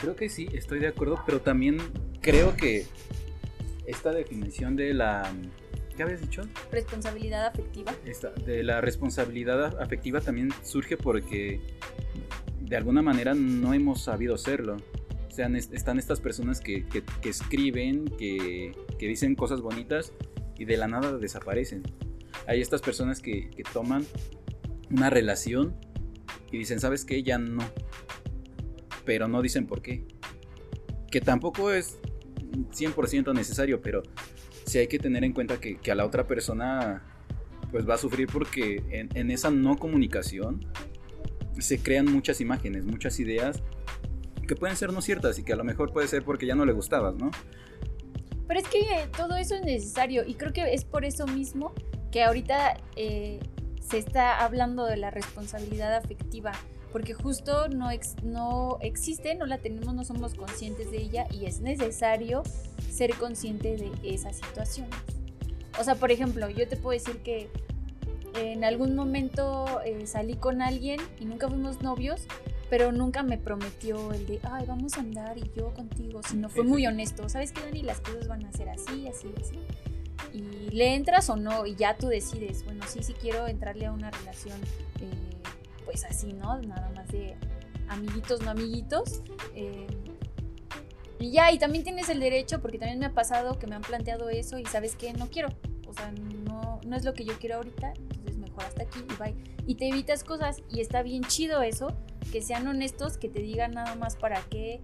Creo 0.02 0.16
que 0.16 0.28
sí, 0.28 0.48
estoy 0.52 0.80
de 0.80 0.88
acuerdo, 0.88 1.22
pero 1.24 1.40
también 1.42 1.78
creo 2.20 2.56
que 2.56 2.86
esta 3.86 4.10
definición 4.10 4.74
de 4.74 4.94
la... 4.94 5.32
¿Qué 5.96 6.02
habías 6.02 6.20
dicho? 6.20 6.42
Responsabilidad 6.72 7.46
afectiva. 7.46 7.94
Esta, 8.04 8.30
de 8.30 8.64
la 8.64 8.80
responsabilidad 8.80 9.80
afectiva 9.80 10.20
también 10.20 10.50
surge 10.64 10.96
porque 10.96 11.60
de 12.60 12.76
alguna 12.76 13.00
manera 13.00 13.32
no 13.34 13.74
hemos 13.74 14.02
sabido 14.02 14.34
hacerlo. 14.34 14.78
O 15.28 15.30
sea, 15.30 15.46
están 15.46 16.00
estas 16.00 16.20
personas 16.20 16.60
que, 16.60 16.84
escriben, 17.22 18.06
que, 18.18 18.74
dicen 18.98 19.36
cosas 19.36 19.60
bonitas 19.60 20.12
y 20.58 20.64
de 20.64 20.78
la 20.78 20.88
nada 20.88 21.16
desaparecen. 21.16 21.84
Hay 22.48 22.60
estas 22.60 22.82
personas 22.82 23.20
que, 23.20 23.50
toman 23.72 24.04
una 24.90 25.10
relación 25.10 25.76
y 26.50 26.58
dicen, 26.58 26.80
¿sabes 26.80 27.04
qué? 27.04 27.22
Ya 27.22 27.38
no. 27.38 27.62
Pero 29.04 29.28
no 29.28 29.42
dicen 29.42 29.66
por 29.66 29.82
qué. 29.82 30.04
Que 31.10 31.20
tampoco 31.20 31.72
es 31.72 31.98
100% 32.52 33.34
necesario, 33.34 33.80
pero 33.80 34.02
sí 34.66 34.78
hay 34.78 34.86
que 34.86 34.98
tener 34.98 35.24
en 35.24 35.32
cuenta 35.32 35.58
que, 35.58 35.78
a 35.90 35.94
la 35.94 36.06
otra 36.06 36.26
persona 36.26 37.02
pues 37.70 37.88
va 37.88 37.94
a 37.94 37.98
sufrir 37.98 38.28
porque 38.30 38.82
en, 38.90 39.30
esa 39.30 39.50
no 39.50 39.78
comunicación 39.78 40.60
se 41.58 41.78
crean 41.78 42.10
muchas 42.12 42.40
imágenes, 42.40 42.84
muchas 42.84 43.18
ideas 43.18 43.62
que 44.46 44.54
pueden 44.56 44.76
ser 44.76 44.92
no 44.92 45.00
ciertas 45.00 45.38
y 45.38 45.44
que 45.44 45.54
a 45.54 45.56
lo 45.56 45.64
mejor 45.64 45.92
puede 45.92 46.06
ser 46.08 46.22
porque 46.22 46.46
ya 46.46 46.54
no 46.54 46.66
le 46.66 46.72
gustabas, 46.72 47.14
¿no? 47.14 47.30
Pero 48.46 48.60
es 48.60 48.68
que 48.68 49.08
todo 49.16 49.36
eso 49.36 49.54
es 49.54 49.62
necesario 49.62 50.22
y 50.26 50.34
creo 50.34 50.52
que 50.52 50.74
es 50.74 50.84
por 50.84 51.04
eso 51.06 51.26
mismo 51.26 51.72
que 52.10 52.22
ahorita 52.22 52.76
eh, 52.96 53.40
se 53.80 53.96
está 53.96 54.44
hablando 54.44 54.84
de 54.84 54.98
la 54.98 55.10
responsabilidad 55.10 55.94
afectiva, 55.94 56.52
porque 56.92 57.14
justo 57.14 57.68
no, 57.68 57.88
no 58.22 58.78
existe, 58.82 59.34
no 59.34 59.46
la 59.46 59.58
tenemos, 59.58 59.94
no 59.94 60.04
somos 60.04 60.34
conscientes 60.34 60.90
de 60.90 60.98
ella 60.98 61.26
y 61.32 61.46
es 61.46 61.60
necesario 61.60 62.42
ser 62.90 63.14
consciente 63.14 63.76
de 63.76 63.90
esas 64.04 64.36
situaciones. 64.36 64.94
O 65.80 65.84
sea, 65.84 65.94
por 65.94 66.12
ejemplo, 66.12 66.50
yo 66.50 66.68
te 66.68 66.76
puedo 66.76 66.98
decir 66.98 67.22
que 67.22 67.48
en 68.36 68.64
algún 68.64 68.94
momento 68.94 69.80
eh, 69.84 70.06
salí 70.06 70.34
con 70.34 70.62
alguien 70.62 71.00
y 71.18 71.24
nunca 71.24 71.48
fuimos 71.48 71.82
novios, 71.82 72.26
pero 72.70 72.92
nunca 72.92 73.22
me 73.22 73.38
prometió 73.38 74.12
el 74.12 74.26
de, 74.26 74.40
ay, 74.44 74.64
vamos 74.66 74.96
a 74.96 75.00
andar 75.00 75.36
y 75.36 75.50
yo 75.56 75.74
contigo, 75.74 76.20
sino 76.22 76.48
fue 76.48 76.64
muy 76.64 76.86
honesto, 76.86 77.28
¿sabes 77.28 77.52
qué, 77.52 77.60
Dani? 77.60 77.82
Las 77.82 78.00
cosas 78.00 78.28
van 78.28 78.44
a 78.46 78.52
ser 78.52 78.68
así, 78.68 79.06
así, 79.06 79.28
así. 79.38 79.58
Y 80.32 80.70
le 80.70 80.94
entras 80.94 81.28
o 81.28 81.36
no, 81.36 81.66
y 81.66 81.74
ya 81.74 81.96
tú 81.96 82.08
decides, 82.08 82.64
bueno, 82.64 82.84
sí, 82.86 83.02
sí 83.02 83.12
quiero 83.12 83.46
entrarle 83.46 83.86
a 83.86 83.92
una 83.92 84.10
relación, 84.10 84.58
eh, 85.00 85.41
pues 85.92 86.04
así, 86.04 86.32
¿no? 86.32 86.58
Nada 86.62 86.90
más 86.94 87.06
de 87.08 87.36
amiguitos, 87.88 88.40
no 88.40 88.50
amiguitos. 88.50 89.20
Eh, 89.54 89.86
y 91.20 91.30
ya, 91.30 91.52
y 91.52 91.58
también 91.58 91.84
tienes 91.84 92.08
el 92.08 92.18
derecho, 92.18 92.60
porque 92.62 92.78
también 92.78 92.98
me 92.98 93.06
ha 93.06 93.12
pasado 93.12 93.58
que 93.58 93.66
me 93.66 93.74
han 93.74 93.82
planteado 93.82 94.30
eso 94.30 94.58
y 94.58 94.64
sabes 94.64 94.96
que 94.96 95.12
no 95.12 95.28
quiero, 95.28 95.50
o 95.86 95.92
sea, 95.92 96.10
no, 96.10 96.80
no 96.84 96.96
es 96.96 97.04
lo 97.04 97.12
que 97.12 97.24
yo 97.24 97.38
quiero 97.38 97.56
ahorita, 97.56 97.92
entonces 97.92 98.38
mejor 98.38 98.64
hasta 98.64 98.82
aquí 98.84 99.00
y 99.00 99.22
bye. 99.22 99.36
Y 99.66 99.74
te 99.76 99.88
evitas 99.88 100.24
cosas 100.24 100.62
y 100.70 100.80
está 100.80 101.02
bien 101.02 101.22
chido 101.24 101.62
eso, 101.62 101.94
que 102.32 102.40
sean 102.40 102.66
honestos, 102.66 103.18
que 103.18 103.28
te 103.28 103.40
digan 103.40 103.72
nada 103.72 103.94
más 103.94 104.16
para 104.16 104.40
qué. 104.48 104.80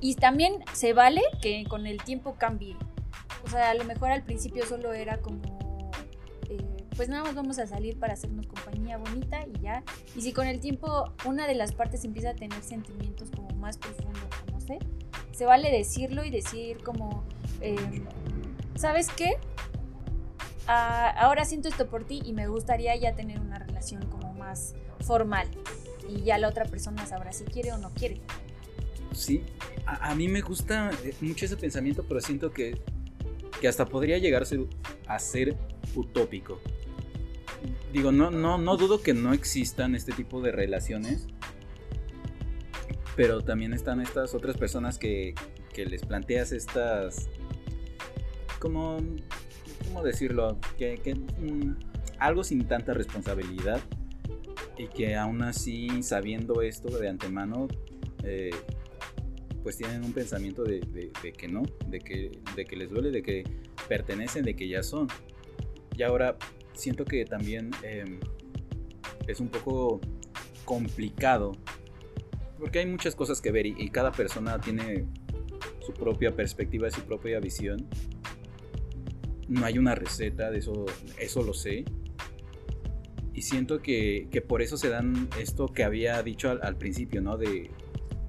Y 0.00 0.16
también 0.16 0.64
se 0.74 0.92
vale 0.92 1.22
que 1.40 1.64
con 1.68 1.86
el 1.86 2.02
tiempo 2.02 2.34
cambie. 2.36 2.76
O 3.44 3.48
sea, 3.48 3.70
a 3.70 3.74
lo 3.74 3.84
mejor 3.84 4.10
al 4.10 4.22
principio 4.22 4.66
solo 4.66 4.92
era 4.92 5.18
como, 5.18 5.40
eh, 5.42 5.69
pues 7.00 7.08
nada 7.08 7.24
más 7.24 7.34
vamos 7.34 7.58
a 7.58 7.66
salir 7.66 7.98
para 7.98 8.12
hacernos 8.12 8.46
compañía 8.46 8.98
bonita 8.98 9.46
y 9.46 9.58
ya. 9.62 9.82
Y 10.14 10.20
si 10.20 10.34
con 10.34 10.46
el 10.46 10.60
tiempo 10.60 11.14
una 11.24 11.46
de 11.46 11.54
las 11.54 11.72
partes 11.72 12.04
empieza 12.04 12.28
a 12.28 12.34
tener 12.34 12.62
sentimientos 12.62 13.30
como 13.34 13.48
más 13.52 13.78
profundos, 13.78 14.28
no 14.52 14.60
sé, 14.60 14.78
se 15.32 15.46
vale 15.46 15.70
decirlo 15.70 16.24
y 16.24 16.30
decir 16.30 16.82
como, 16.82 17.24
em, 17.62 18.04
¿sabes 18.76 19.08
qué? 19.16 19.38
Ah, 20.66 21.08
ahora 21.16 21.46
siento 21.46 21.70
esto 21.70 21.88
por 21.88 22.04
ti 22.04 22.20
y 22.22 22.34
me 22.34 22.48
gustaría 22.48 22.94
ya 22.96 23.14
tener 23.14 23.40
una 23.40 23.58
relación 23.58 24.04
como 24.10 24.34
más 24.34 24.74
formal. 25.00 25.48
Y 26.06 26.20
ya 26.20 26.36
la 26.36 26.48
otra 26.48 26.66
persona 26.66 27.06
sabrá 27.06 27.32
si 27.32 27.44
quiere 27.44 27.72
o 27.72 27.78
no 27.78 27.94
quiere. 27.94 28.20
Sí, 29.14 29.42
a, 29.86 30.14
mí 30.14 30.28
me 30.28 30.42
gusta 30.42 30.90
eh, 31.02 31.14
mucho 31.22 31.46
ese 31.46 31.56
pensamiento, 31.56 32.04
pero 32.06 32.20
siento 32.20 32.52
que, 32.52 32.78
que 33.58 33.68
hasta 33.68 33.86
podría 33.86 34.18
llegar 34.18 34.42
a 35.06 35.18
ser, 35.18 35.56
utópico. 35.94 36.60
Digo, 37.92 38.12
no, 38.12 38.30
no, 38.30 38.58
no 38.58 38.76
dudo 38.76 39.02
que 39.02 39.14
no 39.14 39.32
existan 39.32 39.94
este 39.94 40.12
tipo 40.12 40.40
de 40.40 40.52
relaciones, 40.52 41.26
pero 43.16 43.40
también 43.40 43.72
están 43.72 44.00
estas 44.00 44.34
otras 44.34 44.56
personas 44.56 44.98
que, 44.98 45.34
que 45.72 45.84
les 45.86 46.02
planteas 46.02 46.52
estas, 46.52 47.28
como, 48.60 48.98
¿cómo 49.84 50.02
decirlo? 50.02 50.58
Que, 50.78 50.96
que 50.98 51.14
mm, 51.14 51.76
algo 52.18 52.44
sin 52.44 52.64
tanta 52.66 52.94
responsabilidad 52.94 53.80
y 54.78 54.86
que 54.86 55.16
aún 55.16 55.42
así, 55.42 56.02
sabiendo 56.02 56.62
esto 56.62 56.96
de 56.96 57.08
antemano, 57.08 57.66
eh, 58.22 58.50
pues 59.62 59.76
tienen 59.76 60.04
un 60.04 60.12
pensamiento 60.12 60.62
de, 60.62 60.80
que 61.36 61.48
no, 61.48 61.62
de 61.86 61.98
que, 61.98 62.40
de 62.56 62.64
que 62.64 62.76
les 62.76 62.90
duele, 62.90 63.10
de 63.10 63.22
que 63.22 63.44
pertenecen, 63.88 64.44
de 64.44 64.54
que 64.54 64.68
ya 64.68 64.82
son. 64.82 65.08
Y 65.96 66.02
ahora 66.02 66.36
siento 66.80 67.04
que 67.04 67.24
también 67.24 67.70
em, 67.82 68.18
es 69.26 69.40
un 69.40 69.48
poco 69.48 70.00
complicado, 70.64 71.52
porque 72.58 72.80
hay 72.80 72.86
muchas 72.86 73.14
cosas 73.14 73.40
que 73.40 73.50
ver 73.52 73.66
y, 73.66 73.88
cada 73.90 74.12
persona 74.12 74.60
tiene 74.60 75.06
su 75.84 75.92
propia 75.92 76.34
perspectiva, 76.34 76.90
su 76.90 77.02
propia 77.02 77.40
visión. 77.40 77.86
No 79.48 79.64
hay 79.64 79.78
una 79.78 79.94
receta, 79.94 80.50
de 80.50 80.58
eso, 80.58 80.86
eso 81.18 81.42
lo 81.42 81.54
sé. 81.54 81.84
Y 83.32 83.42
siento 83.42 83.80
que, 83.80 84.28
por 84.46 84.62
eso 84.62 84.76
se 84.76 84.88
dan 84.88 85.28
esto 85.38 85.66
que 85.66 85.84
había 85.84 86.22
dicho 86.22 86.50
al, 86.50 86.60
al 86.62 86.76
principio, 86.76 87.20
¿no? 87.20 87.36
De, 87.36 87.70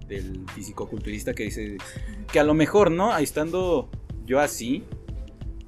del 0.07 0.45
fisicoculturista 0.53 1.33
que 1.33 1.43
dice 1.43 1.77
que 2.31 2.39
a 2.39 2.43
lo 2.43 2.53
mejor, 2.53 2.91
¿no? 2.91 3.17
Estando 3.17 3.89
yo 4.25 4.39
así, 4.39 4.83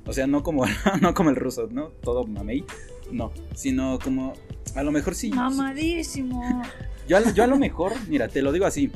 o 0.05 0.13
sea, 0.13 0.27
no 0.27 0.43
como, 0.43 0.65
no 1.01 1.13
como 1.13 1.29
el 1.29 1.35
ruso, 1.35 1.67
¿no? 1.71 1.87
Todo 2.01 2.25
mamey, 2.25 2.65
no, 3.11 3.31
sino 3.55 3.99
como, 3.99 4.33
a 4.75 4.83
lo 4.83 4.91
mejor 4.91 5.15
sí. 5.15 5.31
Mamadísimo. 5.31 6.63
Yo, 7.07 7.17
yo 7.33 7.43
a 7.43 7.47
lo 7.47 7.57
mejor, 7.57 7.93
mira, 8.07 8.27
te 8.27 8.41
lo 8.41 8.51
digo 8.51 8.65
así. 8.65 8.91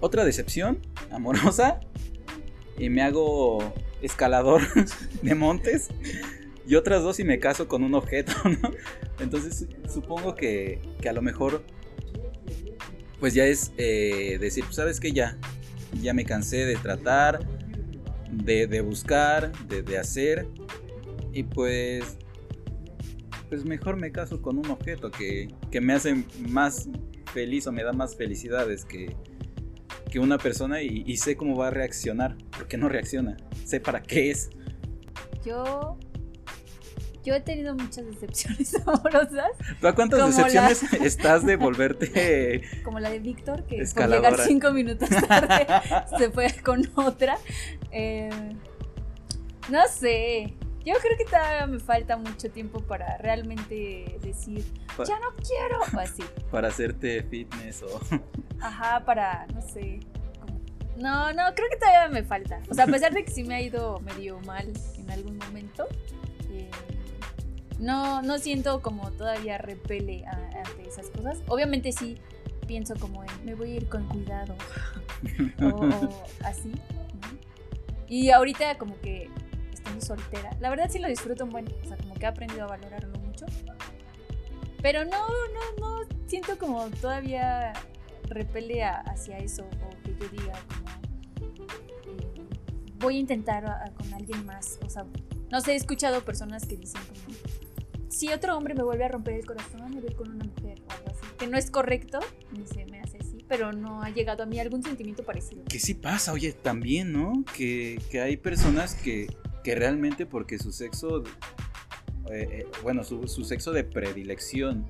Otra 0.00 0.24
decepción 0.24 0.80
amorosa 1.10 1.80
y 2.76 2.88
me 2.88 3.02
hago 3.02 3.72
escalador 4.02 4.62
de 5.22 5.34
montes 5.34 5.88
y 6.66 6.74
otras 6.74 7.02
dos 7.02 7.20
y 7.20 7.24
me 7.24 7.38
caso 7.38 7.68
con 7.68 7.84
un 7.84 7.94
objeto, 7.94 8.32
¿no? 8.44 8.70
Entonces 9.20 9.66
supongo 9.92 10.34
que, 10.34 10.80
que 11.00 11.08
a 11.08 11.12
lo 11.12 11.22
mejor 11.22 11.62
pues 13.22 13.34
ya 13.34 13.46
es 13.46 13.70
eh, 13.76 14.36
decir, 14.40 14.64
pues, 14.64 14.74
sabes 14.74 14.98
que 14.98 15.12
ya, 15.12 15.38
ya 16.00 16.12
me 16.12 16.24
cansé 16.24 16.66
de 16.66 16.74
tratar, 16.74 17.46
de, 18.32 18.80
buscar, 18.80 19.52
de, 19.68 19.98
hacer, 19.98 20.48
y 21.32 21.42
pues, 21.44 22.16
pues 23.48 23.64
mejor 23.64 23.96
me 23.96 24.10
caso 24.10 24.40
con 24.40 24.58
un 24.58 24.70
objeto 24.70 25.10
que, 25.10 25.54
me 25.80 25.92
hace 25.92 26.24
más 26.48 26.88
feliz 27.32 27.66
o 27.66 27.72
me 27.72 27.82
da 27.82 27.92
más 27.92 28.16
felicidades 28.16 28.84
que, 28.84 29.14
que 30.10 30.18
una 30.18 30.38
persona 30.38 30.82
y, 30.82 31.04
y 31.06 31.16
sé 31.18 31.36
cómo 31.36 31.56
va 31.56 31.68
a 31.68 31.70
reaccionar, 31.70 32.36
porque 32.56 32.76
no 32.76 32.88
reacciona, 32.88 33.36
sé 33.64 33.80
para 33.80 34.02
qué 34.02 34.30
es. 34.30 34.50
Yo 35.44 35.98
yo 37.24 37.34
he 37.34 37.40
tenido 37.40 37.74
muchas 37.74 38.06
decepciones 38.06 38.74
amorosas. 38.86 39.50
¿Tú 39.80 39.86
a 39.86 39.94
cuántas 39.94 40.26
decepciones 40.26 40.82
estás 40.94 41.44
de 41.44 41.56
volverte? 41.56 42.62
Como 42.84 43.00
la 43.00 43.10
de 43.10 43.18
Víctor, 43.18 43.64
que 43.64 43.84
por 43.94 44.08
llegar 44.08 44.38
cinco 44.38 44.72
minutos 44.72 45.08
tarde 45.28 45.66
se 46.18 46.30
fue 46.30 46.52
con 46.62 46.88
otra. 46.96 47.38
Eh, 47.90 48.30
no 49.68 49.80
sé. 49.88 50.54
Yo 50.84 50.94
creo 50.94 51.16
que 51.16 51.24
todavía 51.24 51.64
me 51.68 51.78
falta 51.78 52.16
mucho 52.16 52.50
tiempo 52.50 52.80
para 52.80 53.16
realmente 53.18 54.18
decir, 54.20 54.64
ya 55.06 55.16
no 55.20 55.32
quiero, 55.36 55.78
o 55.94 56.00
así. 56.00 56.24
Para 56.50 56.68
hacerte 56.68 57.22
fitness 57.22 57.84
o... 57.84 58.00
Ajá, 58.60 59.04
para, 59.04 59.46
no 59.54 59.62
sé. 59.62 60.00
No, 60.96 61.32
no, 61.32 61.54
creo 61.54 61.68
que 61.70 61.76
todavía 61.76 62.08
me 62.08 62.24
falta. 62.24 62.60
O 62.68 62.74
sea, 62.74 62.84
a 62.84 62.86
pesar 62.88 63.14
de 63.14 63.24
que 63.24 63.30
sí 63.30 63.44
me 63.44 63.54
ha 63.54 63.60
ido 63.60 64.00
medio 64.00 64.40
mal 64.40 64.72
en 64.98 65.10
algún 65.12 65.38
momento, 65.38 65.86
no, 67.82 68.22
no 68.22 68.38
siento 68.38 68.80
como 68.80 69.10
todavía 69.10 69.58
repele 69.58 70.24
ante 70.24 70.88
esas 70.88 71.10
cosas. 71.10 71.42
Obviamente 71.48 71.90
sí 71.90 72.16
pienso 72.68 72.94
como 72.94 73.24
en, 73.24 73.44
me 73.44 73.56
voy 73.56 73.72
a 73.72 73.74
ir 73.74 73.88
con 73.88 74.06
cuidado 74.06 74.54
o, 75.60 76.24
así. 76.44 76.72
Y 78.08 78.30
ahorita 78.30 78.78
como 78.78 79.00
que 79.00 79.28
estoy 79.72 80.00
soltera. 80.00 80.56
La 80.60 80.70
verdad 80.70 80.88
sí 80.90 81.00
lo 81.00 81.08
disfruto 81.08 81.44
un 81.44 81.50
buen, 81.50 81.66
o 81.82 81.88
sea, 81.88 81.96
como 81.96 82.14
que 82.14 82.24
he 82.24 82.28
aprendido 82.28 82.64
a 82.64 82.68
valorarlo 82.68 83.18
mucho. 83.18 83.46
Pero 84.80 85.04
no, 85.04 85.10
no, 85.18 85.80
no 85.80 86.08
siento 86.28 86.56
como 86.58 86.88
todavía 86.88 87.72
repele 88.28 88.84
hacia 88.84 89.38
eso 89.38 89.64
o 89.64 90.02
que 90.04 90.14
yo 90.20 90.28
diga 90.28 90.52
como 90.68 90.88
eh, 92.06 92.46
voy 93.00 93.16
a 93.16 93.20
intentar 93.20 93.92
con 93.94 94.14
alguien 94.14 94.46
más. 94.46 94.78
O 94.84 94.88
sea, 94.88 95.04
no 95.50 95.60
sé, 95.60 95.72
he 95.72 95.76
escuchado 95.76 96.24
personas 96.24 96.64
que 96.64 96.76
dicen 96.76 97.00
como 97.02 97.36
si 98.12 98.28
otro 98.28 98.56
hombre 98.56 98.74
me 98.74 98.82
vuelve 98.82 99.04
a 99.04 99.08
romper 99.08 99.34
el 99.34 99.46
corazón, 99.46 99.94
me 99.94 100.00
voy 100.00 100.14
con 100.14 100.30
una 100.30 100.44
mujer 100.44 100.80
o 100.86 100.92
algo 100.92 101.10
así. 101.10 101.34
Que 101.38 101.46
no 101.46 101.56
es 101.56 101.70
correcto, 101.70 102.20
ni 102.52 102.66
se 102.66 102.84
me 102.84 103.00
hace 103.00 103.18
así, 103.18 103.38
pero 103.48 103.72
no 103.72 104.02
ha 104.02 104.10
llegado 104.10 104.42
a 104.42 104.46
mí 104.46 104.60
algún 104.60 104.82
sentimiento 104.82 105.24
parecido. 105.24 105.64
Que 105.64 105.80
sí 105.80 105.94
pasa, 105.94 106.32
oye, 106.32 106.52
también, 106.52 107.12
¿no? 107.12 107.42
Que, 107.56 107.98
hay 108.22 108.36
personas 108.36 108.94
que, 108.94 109.28
realmente 109.64 110.26
porque 110.26 110.58
su 110.58 110.72
sexo, 110.72 111.24
eh, 112.30 112.46
eh, 112.50 112.66
bueno, 112.82 113.02
su, 113.02 113.26
sexo 113.26 113.72
de 113.72 113.82
predilección 113.82 114.86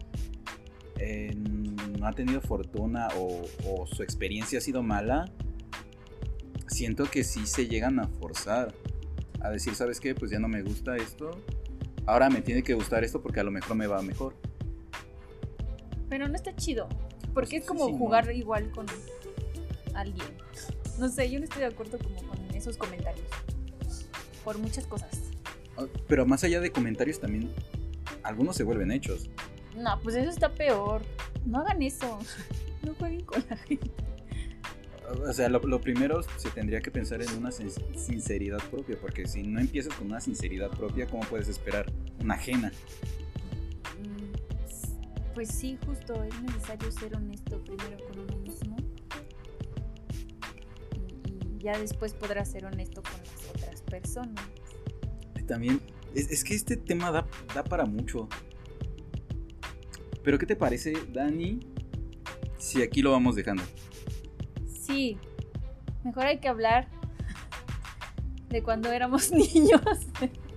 eh, 0.98 1.32
no 1.98 2.06
ha 2.06 2.12
tenido 2.12 2.40
fortuna 2.40 3.08
o, 3.16 3.46
o 3.66 3.86
su 3.86 4.02
experiencia 4.02 4.58
ha 4.58 4.62
sido 4.62 4.82
mala, 4.82 5.30
siento 6.66 7.04
que 7.04 7.22
sí 7.22 7.46
se 7.46 7.68
llegan 7.68 8.00
a 8.00 8.08
forzar 8.08 8.74
a 9.40 9.50
decir, 9.50 9.74
¿sabes 9.74 10.00
qué? 10.00 10.14
Pues 10.14 10.30
ya 10.30 10.38
no 10.38 10.48
me 10.48 10.62
gusta 10.62 10.96
esto, 10.96 11.30
ahora 12.06 12.30
me 12.30 12.42
tiene 12.42 12.62
que 12.62 12.74
gustar 12.74 13.04
esto 13.04 13.22
porque 13.22 13.40
a 13.40 13.44
lo 13.44 13.50
mejor 13.50 13.76
me 13.76 13.86
va 13.86 14.02
mejor. 14.02 14.34
Pero 16.08 16.28
no 16.28 16.34
está 16.34 16.54
chido, 16.54 16.88
porque 17.32 17.56
es 17.56 17.64
como 17.64 17.96
jugar 17.96 18.30
igual 18.32 18.70
con 18.70 18.86
alguien. 19.94 20.26
No 20.98 21.08
sé, 21.08 21.30
yo 21.30 21.38
no 21.38 21.44
estoy 21.44 21.60
de 21.60 21.66
acuerdo 21.66 21.98
como 21.98 22.16
con 22.28 22.54
esos 22.54 22.76
comentarios. 22.76 23.26
Por 24.44 24.58
muchas 24.58 24.86
cosas. 24.86 25.10
Ah, 25.76 25.86
pero 26.06 26.26
más 26.26 26.44
allá 26.44 26.60
de 26.60 26.70
comentarios 26.70 27.18
también, 27.20 27.50
algunos 28.22 28.56
se 28.56 28.64
vuelven 28.64 28.90
hechos. 28.90 29.30
No, 29.76 29.98
pues 30.02 30.16
eso 30.16 30.28
está 30.28 30.52
peor. 30.52 31.02
No 31.46 31.58
hagan 31.58 31.82
eso. 31.82 32.18
No 32.82 32.94
jueguen 32.94 33.24
con 33.24 33.44
la 33.48 33.56
gente. 33.58 33.92
O 35.20 35.32
sea, 35.32 35.48
lo, 35.48 35.80
primero 35.80 36.22
se 36.22 36.50
tendría 36.50 36.80
que 36.80 36.90
pensar 36.90 37.20
en 37.22 37.30
una 37.36 37.50
sinceridad 37.52 38.58
propia, 38.70 38.96
porque 39.00 39.26
si 39.26 39.42
no 39.42 39.60
empiezas 39.60 39.94
con 39.94 40.06
una 40.06 40.20
sinceridad 40.20 40.70
propia, 40.70 41.06
¿cómo 41.06 41.22
puedes 41.24 41.48
esperar 41.48 41.92
una 42.20 42.34
ajena? 42.34 42.72
Mm, 44.00 45.34
pues 45.34 45.48
sí, 45.48 45.78
justo, 45.86 46.22
es 46.24 46.42
necesario 46.42 46.90
ser 46.90 47.14
honesto 47.16 47.62
primero 47.62 47.96
con 48.08 48.18
uno 48.20 48.36
mismo 48.38 48.76
y, 51.26 51.58
ya 51.58 51.78
después 51.78 52.14
podrás 52.14 52.50
ser 52.50 52.64
honesto 52.64 53.02
con 53.02 53.12
las 53.12 53.50
otras 53.50 53.82
personas. 53.82 54.44
También, 55.46 55.80
es, 56.14 56.42
que 56.42 56.54
este 56.54 56.76
tema 56.76 57.10
da, 57.10 57.26
da 57.54 57.62
para 57.62 57.84
mucho. 57.84 58.28
Pero 60.24 60.38
¿qué 60.38 60.46
te 60.46 60.56
parece, 60.56 60.94
Dani, 61.12 61.60
si 62.58 62.80
aquí 62.80 63.02
lo 63.02 63.10
vamos 63.10 63.34
dejando? 63.34 63.62
Sí, 64.92 65.18
mejor 66.04 66.26
hay 66.26 66.38
que 66.38 66.48
hablar 66.48 66.86
de 68.48 68.62
cuando 68.62 68.92
éramos 68.92 69.30
niños. 69.32 69.80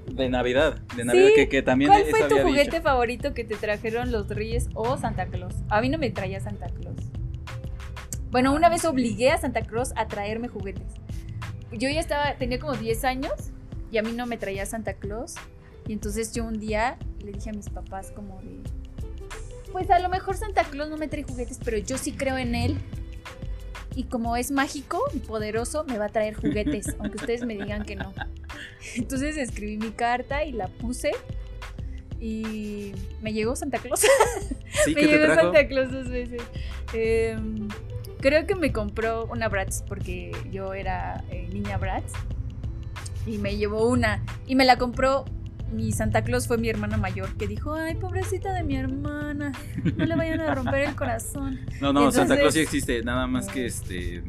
De 0.07 0.29
Navidad, 0.29 0.77
de 0.95 1.05
Navidad 1.05 1.29
que, 1.49 1.61
también 1.61 1.89
¿Cuál 1.89 2.05
fue 2.05 2.27
tu 2.27 2.37
juguete 2.37 2.79
favorito 2.81 3.33
que 3.33 3.43
te 3.43 3.55
trajeron 3.55 4.11
los 4.11 4.27
Reyes 4.29 4.69
o 4.75 4.97
Santa 4.97 5.25
Claus? 5.25 5.55
A 5.69 5.81
mí 5.81 5.89
no 5.89 5.97
me 5.97 6.11
traía 6.11 6.39
Santa 6.39 6.67
Claus. 6.67 6.97
Bueno, 8.29 8.53
una 8.53 8.69
vez 8.69 8.85
obligué 8.85 9.31
a 9.31 9.37
Santa 9.37 9.61
Claus 9.61 9.93
a 9.95 10.07
traerme 10.07 10.47
juguetes. 10.47 10.93
Yo 11.71 11.89
ya 11.89 11.99
estaba, 11.99 12.35
tenía 12.35 12.59
como 12.59 12.73
10 12.73 13.03
años 13.05 13.33
y 13.91 13.97
a 13.97 14.03
mí 14.03 14.11
no 14.11 14.27
me 14.27 14.37
traía 14.37 14.65
Santa 14.65 14.93
Claus. 14.93 15.35
Y 15.87 15.93
entonces 15.93 16.33
yo 16.33 16.43
un 16.43 16.59
día 16.59 16.97
le 17.23 17.31
dije 17.31 17.49
a 17.49 17.53
mis 17.53 17.69
papás 17.69 18.11
como 18.11 18.39
de, 18.41 18.61
pues 19.71 19.89
a 19.89 19.99
lo 19.99 20.09
mejor 20.09 20.37
Santa 20.37 20.63
Claus 20.63 20.89
no 20.89 20.97
me 20.97 21.07
trae 21.07 21.23
juguetes, 21.23 21.59
pero 21.63 21.77
yo 21.77 21.97
sí 21.97 22.11
creo 22.11 22.37
en 22.37 22.55
él. 22.55 22.77
Y 23.95 24.03
como 24.03 24.35
es 24.35 24.51
mágico 24.51 25.01
y 25.13 25.19
poderoso, 25.19 25.85
me 25.85 25.97
va 25.97 26.05
a 26.05 26.09
traer 26.09 26.35
juguetes, 26.35 26.95
aunque 26.99 27.17
ustedes 27.17 27.45
me 27.45 27.55
digan 27.55 27.85
que 27.85 27.95
no. 27.95 28.13
Entonces 28.95 29.37
escribí 29.37 29.77
mi 29.77 29.91
carta 29.91 30.43
y 30.43 30.51
la 30.51 30.67
puse. 30.67 31.11
Y 32.19 32.93
me 33.21 33.33
llegó 33.33 33.55
Santa 33.55 33.77
Claus. 33.77 34.01
Sí, 34.01 34.07
me 34.95 35.01
¿qué 35.01 35.07
te 35.07 35.17
llegó? 35.17 35.35
Santa 35.35 35.67
Claus 35.67 35.91
dos 35.91 36.09
veces. 36.09 36.41
Em, 36.93 37.67
creo 38.19 38.45
que 38.45 38.55
me 38.55 38.71
compró 38.71 39.25
una 39.25 39.47
Bratz 39.47 39.81
porque 39.83 40.31
yo 40.51 40.73
era 40.73 41.23
eh, 41.29 41.47
niña 41.51 41.77
Bratz. 41.77 42.13
Y 43.25 43.37
me 43.37 43.55
llevó 43.57 43.87
una. 43.87 44.23
Y 44.45 44.55
me 44.55 44.65
la 44.65 44.77
compró. 44.77 45.25
Mi 45.71 45.91
Santa 45.91 46.23
Claus 46.23 46.47
fue 46.47 46.57
mi 46.57 46.69
hermana 46.69 46.97
mayor 46.97 47.35
que 47.37 47.47
dijo, 47.47 47.73
ay, 47.73 47.95
pobrecita 47.95 48.53
de 48.53 48.63
mi 48.63 48.75
hermana, 48.75 49.51
no 49.95 50.05
le 50.05 50.15
vayan 50.15 50.41
a 50.41 50.55
romper 50.55 50.89
el 50.89 50.95
corazón. 50.95 51.59
No, 51.81 51.91
no, 51.91 52.11
Santa 52.11 52.37
Claus 52.37 52.53
sí 52.53 52.61
existe, 52.61 53.03
nada 53.03 53.27
más 53.27 53.47
que 53.47 53.65
este 53.65 54.23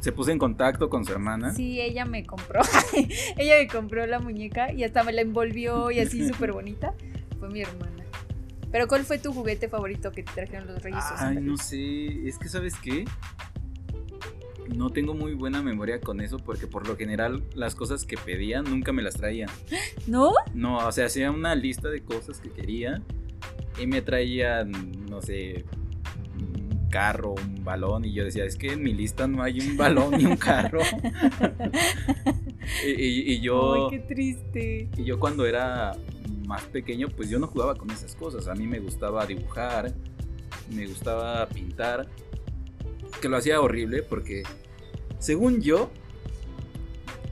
se 0.00 0.12
puso 0.12 0.30
en 0.30 0.38
contacto 0.38 0.88
con 0.88 1.04
su 1.04 1.12
hermana. 1.12 1.52
Sí, 1.52 1.80
ella 1.80 2.06
me 2.06 2.24
compró. 2.24 2.62
ella 3.36 3.56
me 3.58 3.68
compró 3.68 4.06
la 4.06 4.18
muñeca 4.18 4.72
y 4.72 4.82
hasta 4.82 5.04
me 5.04 5.12
la 5.12 5.20
envolvió 5.20 5.90
y 5.90 6.00
así 6.00 6.26
súper 6.32 6.52
bonita. 6.52 6.94
Fue 7.38 7.48
mi 7.48 7.60
hermana. 7.60 8.04
Pero 8.72 8.88
¿cuál 8.88 9.04
fue 9.04 9.18
tu 9.18 9.32
juguete 9.32 9.68
favorito 9.68 10.10
que 10.12 10.22
te 10.22 10.32
trajeron 10.32 10.68
los 10.68 10.82
Reyes? 10.82 11.04
Ay, 11.16 11.36
no 11.40 11.56
sé, 11.56 12.26
es 12.26 12.38
que 12.38 12.48
sabes 12.48 12.74
qué? 12.76 13.04
No 14.74 14.90
tengo 14.90 15.14
muy 15.14 15.34
buena 15.34 15.62
memoria 15.62 16.00
con 16.00 16.20
eso 16.20 16.38
porque 16.38 16.66
por 16.66 16.86
lo 16.86 16.96
general 16.96 17.42
las 17.54 17.74
cosas 17.74 18.04
que 18.04 18.16
pedían 18.16 18.64
nunca 18.64 18.92
me 18.92 19.02
las 19.02 19.14
traían. 19.14 19.50
¿No? 20.06 20.32
No, 20.54 20.78
o 20.86 20.92
sea, 20.92 21.06
hacía 21.06 21.30
una 21.30 21.54
lista 21.54 21.88
de 21.88 22.02
cosas 22.02 22.40
que 22.40 22.50
quería 22.50 23.02
y 23.80 23.86
me 23.86 24.02
traían, 24.02 24.70
no 25.08 25.22
sé, 25.22 25.64
un 26.38 26.88
carro, 26.90 27.34
un 27.34 27.64
balón 27.64 28.04
y 28.04 28.12
yo 28.12 28.24
decía, 28.24 28.44
es 28.44 28.56
que 28.56 28.72
en 28.72 28.82
mi 28.82 28.92
lista 28.92 29.26
no 29.26 29.42
hay 29.42 29.60
un 29.60 29.76
balón 29.76 30.12
ni 30.18 30.24
un 30.24 30.36
carro. 30.36 30.80
y, 32.86 32.90
y- 32.90 33.32
y 33.34 33.40
yo... 33.40 33.74
Ay, 33.90 33.98
qué 33.98 33.98
triste. 34.14 34.88
Y 34.96 35.04
yo 35.04 35.18
cuando 35.18 35.46
era 35.46 35.92
más 36.46 36.62
pequeño, 36.64 37.08
pues 37.08 37.28
yo 37.30 37.38
no 37.38 37.46
jugaba 37.46 37.74
con 37.74 37.90
esas 37.90 38.14
cosas. 38.14 38.48
A 38.48 38.54
mí 38.54 38.66
me 38.66 38.80
gustaba 38.80 39.24
dibujar, 39.26 39.92
me 40.74 40.86
gustaba 40.86 41.46
pintar, 41.48 42.08
que 43.20 43.28
lo 43.28 43.36
hacía 43.36 43.60
horrible 43.60 44.02
porque, 44.02 44.42
según 45.18 45.60
yo, 45.60 45.90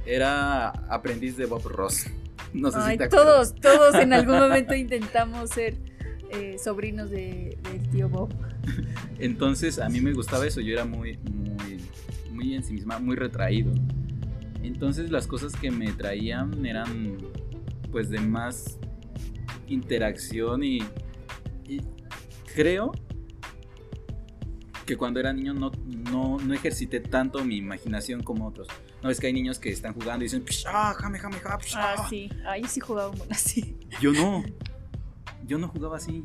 era 0.06 0.68
aprendiz 0.92 1.36
de 1.36 1.46
Bob 1.46 1.66
Ross. 1.66 2.06
No 2.54 2.70
sé 2.70 2.78
Ay, 2.80 2.92
si 2.92 2.98
te 2.98 3.08
todos, 3.08 3.54
todos 3.56 3.94
en 3.96 4.12
algún 4.12 4.38
momento 4.38 4.74
intentamos 4.74 5.50
ser 5.50 5.76
eh, 6.30 6.56
sobrinos 6.62 7.10
de- 7.10 7.58
del 7.70 7.88
tío 7.90 8.08
Bob. 8.08 8.30
Entonces 9.18 9.78
a 9.78 9.88
mí 9.88 10.00
me 10.00 10.12
gustaba 10.12 10.46
eso, 10.46 10.60
yo 10.60 10.72
era 10.72 10.84
muy, 10.84 11.18
muy, 11.18 11.78
muy 12.32 12.54
en 12.54 12.64
sí 12.64 12.72
misma, 12.74 12.98
muy 12.98 13.16
retraído. 13.16 13.72
Entonces 14.62 15.10
las 15.10 15.26
cosas 15.26 15.52
que 15.54 15.70
me 15.70 15.92
traían 15.92 16.64
eran 16.64 17.18
pues 17.90 18.08
de 18.10 18.18
más 18.20 18.78
interacción 19.66 20.62
y, 20.62 20.78
y 21.66 21.80
creo 22.54 22.92
que 24.88 24.96
cuando 24.96 25.20
era 25.20 25.34
niño 25.34 25.52
no, 25.52 25.70
no, 26.10 26.38
no 26.38 26.54
ejercité 26.54 26.98
tanto 27.00 27.44
mi 27.44 27.58
imaginación 27.58 28.22
como 28.22 28.46
otros. 28.46 28.68
No 29.02 29.10
es 29.10 29.20
que 29.20 29.26
hay 29.26 29.34
niños 29.34 29.58
que 29.58 29.68
están 29.68 29.92
jugando 29.92 30.24
y 30.24 30.28
dicen, 30.28 30.44
"Psha, 30.46 30.94
jame, 30.94 31.18
jame, 31.18 31.36
jame, 31.38 31.62
psha". 31.62 31.92
Ah, 31.92 32.06
sí. 32.08 32.30
Ay, 32.46 32.64
sí 32.64 32.80
jugaba 32.80 33.10
un 33.10 33.20
así. 33.30 33.78
Yo 34.00 34.12
no. 34.12 34.42
Yo 35.46 35.58
no 35.58 35.68
jugaba 35.68 35.98
así. 35.98 36.24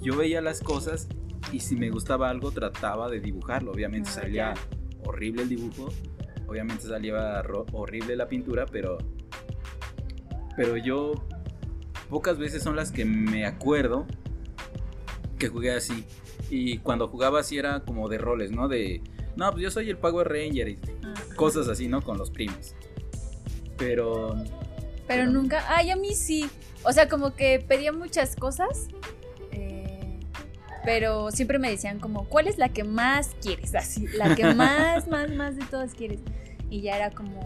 Yo 0.00 0.16
veía 0.16 0.40
las 0.40 0.60
cosas 0.60 1.08
y 1.52 1.58
si 1.58 1.74
me 1.74 1.90
gustaba 1.90 2.30
algo 2.30 2.52
trataba 2.52 3.10
de 3.10 3.18
dibujarlo. 3.18 3.72
Obviamente 3.72 4.08
Ah, 4.10 4.12
salía 4.12 4.54
ya. 4.54 4.60
horrible 5.04 5.42
el 5.42 5.48
dibujo. 5.48 5.88
Obviamente 6.46 6.86
salía 6.86 7.42
horrible 7.72 8.14
la 8.14 8.28
pintura, 8.28 8.66
pero 8.66 8.98
pero 10.56 10.76
yo 10.76 11.14
pocas 12.08 12.38
veces 12.38 12.62
son 12.62 12.76
las 12.76 12.92
que 12.92 13.04
me 13.04 13.46
acuerdo 13.46 14.06
que 15.40 15.48
jugué 15.48 15.72
así. 15.74 16.04
Y 16.48 16.78
cuando 16.78 17.08
jugaba 17.08 17.40
así 17.40 17.58
era 17.58 17.80
como 17.80 18.08
de 18.08 18.18
roles, 18.18 18.50
¿no? 18.50 18.68
De 18.68 19.02
no, 19.36 19.50
pues 19.52 19.62
yo 19.62 19.70
soy 19.70 19.88
el 19.90 19.96
Power 19.96 20.28
Ranger 20.28 20.68
y 20.68 20.78
cosas 21.36 21.68
así, 21.68 21.88
¿no? 21.88 22.02
Con 22.02 22.18
los 22.18 22.30
primos. 22.30 22.74
Pero 23.76 24.36
Pero 25.06 25.26
nunca. 25.26 25.64
Ay, 25.68 25.90
a 25.90 25.96
mí 25.96 26.14
sí. 26.14 26.48
O 26.82 26.92
sea, 26.92 27.08
como 27.08 27.34
que 27.34 27.64
pedía 27.66 27.92
muchas 27.92 28.36
cosas. 28.36 28.88
eh, 29.52 30.18
pero 30.84 31.30
siempre 31.30 31.58
me 31.58 31.70
decían 31.70 31.98
como, 32.00 32.28
¿cuál 32.28 32.48
es 32.48 32.58
la 32.58 32.70
que 32.70 32.84
más 32.84 33.36
quieres? 33.42 33.74
Así, 33.74 34.06
la 34.08 34.34
que 34.34 34.44
más, 34.54 35.08
más, 35.08 35.30
más 35.30 35.56
de 35.56 35.64
todas 35.66 35.94
quieres. 35.94 36.20
Y 36.70 36.82
ya 36.82 36.96
era 36.96 37.10
como 37.10 37.40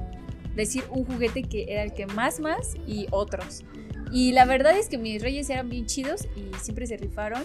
decir 0.54 0.84
un 0.90 1.04
juguete 1.04 1.42
que 1.42 1.72
era 1.72 1.82
el 1.82 1.92
que 1.94 2.06
más, 2.06 2.40
más 2.40 2.74
y 2.86 3.06
otros. 3.10 3.64
Y 4.14 4.30
la 4.30 4.44
verdad 4.44 4.78
es 4.78 4.88
que 4.88 4.96
mis 4.96 5.20
reyes 5.20 5.50
eran 5.50 5.68
bien 5.68 5.86
chidos 5.86 6.28
y 6.36 6.48
siempre 6.58 6.86
se 6.86 6.96
rifaron 6.96 7.42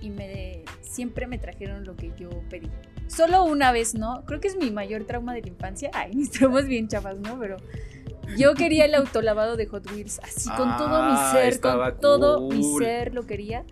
y 0.00 0.10
me 0.10 0.62
siempre 0.80 1.26
me 1.26 1.38
trajeron 1.38 1.84
lo 1.84 1.96
que 1.96 2.12
yo 2.16 2.30
pedí. 2.48 2.70
Solo 3.08 3.42
una 3.42 3.72
vez, 3.72 3.96
¿no? 3.96 4.24
Creo 4.24 4.40
que 4.40 4.46
es 4.46 4.56
mi 4.56 4.70
mayor 4.70 5.06
trauma 5.06 5.34
de 5.34 5.42
la 5.42 5.48
infancia. 5.48 5.90
Ay, 5.92 6.12
mis 6.14 6.30
traumas 6.30 6.68
bien 6.68 6.86
chafas, 6.86 7.18
¿no? 7.18 7.36
Pero 7.40 7.56
yo 8.36 8.54
quería 8.54 8.84
el 8.84 8.94
autolavado 8.94 9.56
de 9.56 9.66
Hot 9.66 9.90
Wheels, 9.90 10.20
así 10.20 10.48
con 10.50 10.76
todo 10.76 10.86
mi 10.86 11.16
Ah, 11.16 11.32
ser, 11.32 11.60
con 11.60 11.98
todo 11.98 12.48
mi 12.48 12.60
cool. 12.60 12.84
ser 12.84 13.12
lo 13.12 13.26
quería. 13.26 13.64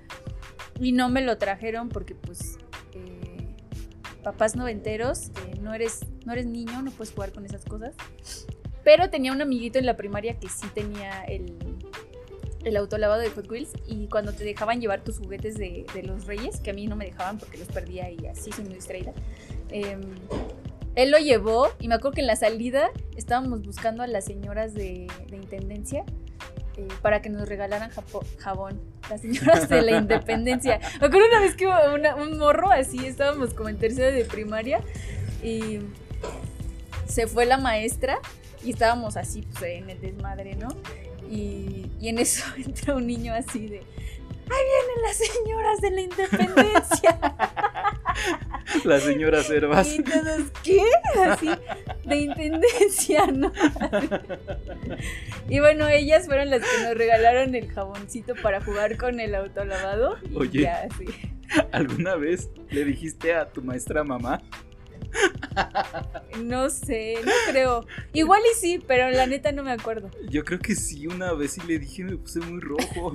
Y 0.81 0.91
no 0.91 1.09
me 1.11 1.21
lo 1.21 1.39
trajeron 1.39 1.91
porque 1.91 2.17
pues 2.17 2.59
eh, 2.93 3.55
papás 4.25 4.57
noventeros, 4.57 5.29
eh, 5.29 5.61
no, 5.61 5.75
eres, 5.75 6.01
no 6.27 6.33
eres 6.33 6.47
niño, 6.47 6.83
no 6.83 6.91
puedes 6.91 7.15
jugar 7.15 7.31
con 7.31 7.45
esas 7.47 7.65
cosas. 7.65 7.95
Pero 8.83 9.11
tenía 9.11 9.33
un 9.33 9.41
amiguito 9.41 9.79
en 9.79 9.87
la 9.87 9.97
primaria 9.97 10.41
que 10.41 10.49
sí 10.49 10.67
tenía 10.75 11.23
el, 11.23 11.55
el 12.65 12.77
autolavado 12.77 13.21
de 13.21 13.31
Hot 13.31 13.51
Wheels 13.51 13.71
y 13.87 14.07
cuando 14.09 14.33
te 14.33 14.45
dejaban 14.45 14.81
llevar 14.81 15.03
tus 15.03 15.19
juguetes 15.19 15.57
de, 15.57 15.85
de 15.95 16.03
los 16.05 16.27
reyes, 16.27 16.61
que 16.61 16.71
a 16.71 16.75
mí 16.75 16.87
no 16.87 16.97
me 16.97 17.05
dejaban 17.07 17.39
porque 17.39 17.59
los 17.59 17.69
perdía 17.69 18.11
y 18.11 18.27
así 18.27 18.53
soy 18.53 18.65
muy 18.65 18.75
distraída, 18.75 19.13
em, 19.71 20.01
él 20.95 21.11
lo 21.11 21.19
llevó 21.19 21.69
y 21.81 21.89
me 21.89 21.95
acuerdo 21.95 22.15
que 22.17 22.21
en 22.21 22.27
la 22.27 22.37
salida 22.37 22.91
estábamos 23.17 23.63
buscando 23.63 24.03
a 24.03 24.07
las 24.07 24.25
señoras 24.27 24.75
de, 24.75 25.07
de 25.31 25.37
intendencia 25.37 26.05
eh, 26.77 26.87
para 27.03 27.21
que 27.23 27.31
nos 27.31 27.49
regalaran 27.49 27.91
japo- 27.91 28.25
jabón. 28.39 28.81
Las 29.11 29.21
señoras 29.23 29.69
de 29.69 29.83
la 29.83 29.99
independencia. 29.99 30.79
Me 31.01 31.07
acuerdo 31.07 31.27
una 31.29 31.41
vez 31.41 31.55
que 31.55 31.67
una- 31.67 32.15
un 32.17 32.39
morro 32.39 32.71
así, 32.71 33.05
estábamos 33.07 33.53
como 33.55 33.69
en 33.71 33.77
tercera 33.79 34.11
de 34.11 34.25
primaria 34.25 34.81
y 35.43 35.81
se 37.07 37.27
fue 37.27 37.45
la 37.47 37.59
maestra 37.59 38.19
y 38.65 38.71
estábamos 38.71 39.17
así 39.17 39.43
pues, 39.59 39.63
en 39.83 39.91
el 39.91 40.01
desmadre, 40.01 40.55
¿no? 40.57 40.69
Y, 41.33 41.91
y 41.99 42.09
en 42.09 42.19
eso 42.19 42.45
entra 42.57 42.95
un 42.95 43.07
niño 43.07 43.33
así 43.33 43.67
de, 43.67 43.79
¡ahí 43.79 43.85
vienen 44.51 45.03
las 45.03 45.17
señoras 45.17 45.81
de 45.81 45.91
la 45.91 46.01
independencia! 46.03 47.19
la 48.85 49.01
señora 49.01 49.43
Cervas. 49.43 49.95
Y 49.95 50.03
todos, 50.03 50.43
¿qué? 50.63 50.83
Así, 51.27 51.49
de 52.05 52.17
intendencia, 52.17 53.27
¿no? 53.29 53.51
Y 55.49 55.61
bueno, 55.61 55.89
ellas 55.89 56.27
fueron 56.27 56.51
las 56.51 56.61
que 56.61 56.85
nos 56.85 56.95
regalaron 56.97 57.55
el 57.55 57.73
jaboncito 57.73 58.35
para 58.43 58.61
jugar 58.61 58.99
con 58.99 59.19
el 59.19 59.35
autolavado. 59.35 60.19
Y 60.31 60.37
Oye. 60.37 60.61
ya, 60.63 60.87
sí. 60.99 61.07
¿Alguna 61.73 62.17
vez 62.17 62.51
le 62.71 62.85
dijiste 62.85 63.35
a 63.35 63.51
tu 63.51 63.63
maestra 63.63 64.05
mamá? 64.05 64.43
No 66.43 66.71
sé, 66.71 67.17
no 67.25 67.31
creo. 67.51 67.87
Igual 68.15 68.41
y 68.53 68.59
sí, 68.59 68.83
pero 68.87 69.11
la 69.11 69.27
neta 69.27 69.53
no 69.53 69.63
me 69.63 69.71
acuerdo. 69.73 70.11
Yo 70.31 70.45
creo 70.45 70.59
que 70.59 70.75
sí, 70.75 71.07
una 71.07 71.33
vez 71.35 71.53
sí 71.53 71.61
le 71.67 71.79
dije, 71.79 72.05
me 72.05 72.17
puse 72.17 72.41
muy 72.41 72.61
rojo. 72.61 73.15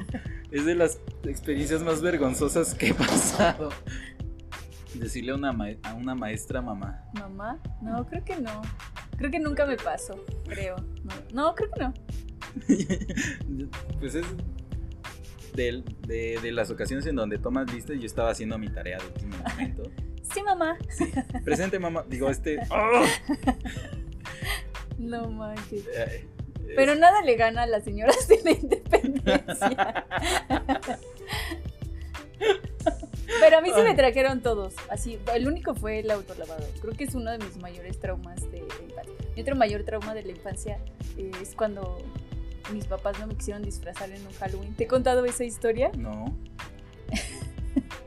es 0.51 0.65
de 0.65 0.75
las 0.75 0.99
experiencias 1.23 1.81
más 1.81 2.01
vergonzosas 2.01 2.73
que 2.75 2.89
he 2.89 2.93
pasado. 2.93 3.69
Decirle 4.93 5.31
a 5.31 5.35
una, 5.35 5.51
ma- 5.51 5.69
a 5.83 5.93
una 5.95 6.13
maestra 6.15 6.61
mamá. 6.61 7.03
¿Mamá? 7.13 7.59
No, 7.81 8.05
creo 8.07 8.23
que 8.23 8.35
no. 8.37 8.61
Creo 9.17 9.31
que 9.31 9.39
nunca 9.39 9.65
me 9.65 9.77
pasó, 9.77 10.23
creo. 10.47 10.75
No, 11.03 11.13
no 11.33 11.55
creo 11.55 11.71
que 11.71 11.79
no. 11.81 11.93
pues 13.99 14.15
es 14.15 14.25
de, 15.55 15.83
de- 16.07 16.39
de 16.41 16.51
las 16.51 16.69
ocasiones 16.69 17.05
en 17.07 17.15
donde 17.15 17.37
tomas 17.39 17.71
lista 17.73 17.93
y 17.93 17.99
yo 17.99 18.05
estaba 18.05 18.29
haciendo 18.29 18.57
mi 18.57 18.69
tarea 18.69 18.99
de 18.99 19.07
último 19.07 19.37
momento. 19.49 19.83
Sí, 20.37 20.43
mamá. 20.43 20.77
Presente 21.43 21.79
mamá, 21.79 22.05
digo 22.07 22.29
este... 22.29 22.59
¡ah! 22.69 23.05
No 24.99 25.29
manches. 25.29 25.85
Eh, 25.95 26.27
Pero 26.75 26.95
nada 26.95 27.21
le 27.21 27.35
gana 27.35 27.63
a 27.63 27.67
las 27.67 27.83
señoras 27.83 28.27
de 28.27 28.41
la 28.43 28.51
independencia. 28.51 30.05
Pero 33.39 33.57
a 33.57 33.61
mí 33.61 33.69
sí 33.75 33.81
me 33.81 33.93
trajeron 33.93 34.41
todos. 34.41 34.73
Así, 34.89 35.19
el 35.33 35.47
único 35.47 35.75
fue 35.75 35.99
el 35.99 36.09
autolavado. 36.09 36.65
Creo 36.81 36.93
que 36.93 37.03
es 37.03 37.13
uno 37.15 37.31
de 37.31 37.37
mis 37.37 37.57
mayores 37.57 37.99
traumas 37.99 38.41
de 38.51 38.59
la 38.59 38.75
infancia. 38.83 39.13
Mi 39.35 39.41
otro 39.41 39.55
mayor 39.55 39.83
trauma 39.83 40.15
de 40.15 40.23
la 40.23 40.31
infancia 40.31 40.79
eh, 41.17 41.31
es 41.41 41.53
cuando 41.55 41.97
mis 42.73 42.85
papás 42.85 43.19
no 43.19 43.27
me 43.27 43.35
quisieron 43.35 43.61
disfrazar 43.63 44.09
en 44.11 44.25
un 44.25 44.33
Halloween. 44.33 44.75
¿Te 44.75 44.85
he 44.85 44.87
contado 44.87 45.25
esa 45.25 45.43
historia? 45.43 45.91
No. 45.95 46.35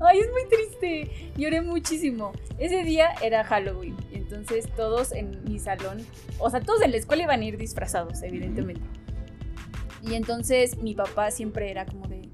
Ay, 0.00 0.20
es 0.20 0.30
muy 0.30 0.48
triste. 0.48 1.32
Lloré 1.36 1.60
muchísimo. 1.60 2.32
Ese 2.58 2.84
día 2.84 3.08
era 3.22 3.44
Halloween. 3.44 3.96
Y 4.12 4.16
entonces 4.16 4.68
todos 4.76 5.12
en 5.12 5.42
mi 5.44 5.58
salón, 5.58 5.98
o 6.38 6.50
sea, 6.50 6.60
todos 6.60 6.82
en 6.82 6.92
la 6.92 6.96
escuela 6.98 7.24
iban 7.24 7.40
a 7.40 7.44
ir 7.44 7.56
disfrazados, 7.56 8.22
evidentemente. 8.22 8.82
Y 10.02 10.14
entonces 10.14 10.78
mi 10.78 10.94
papá 10.94 11.30
siempre 11.30 11.70
era 11.70 11.84
como 11.84 12.06
de, 12.06 12.28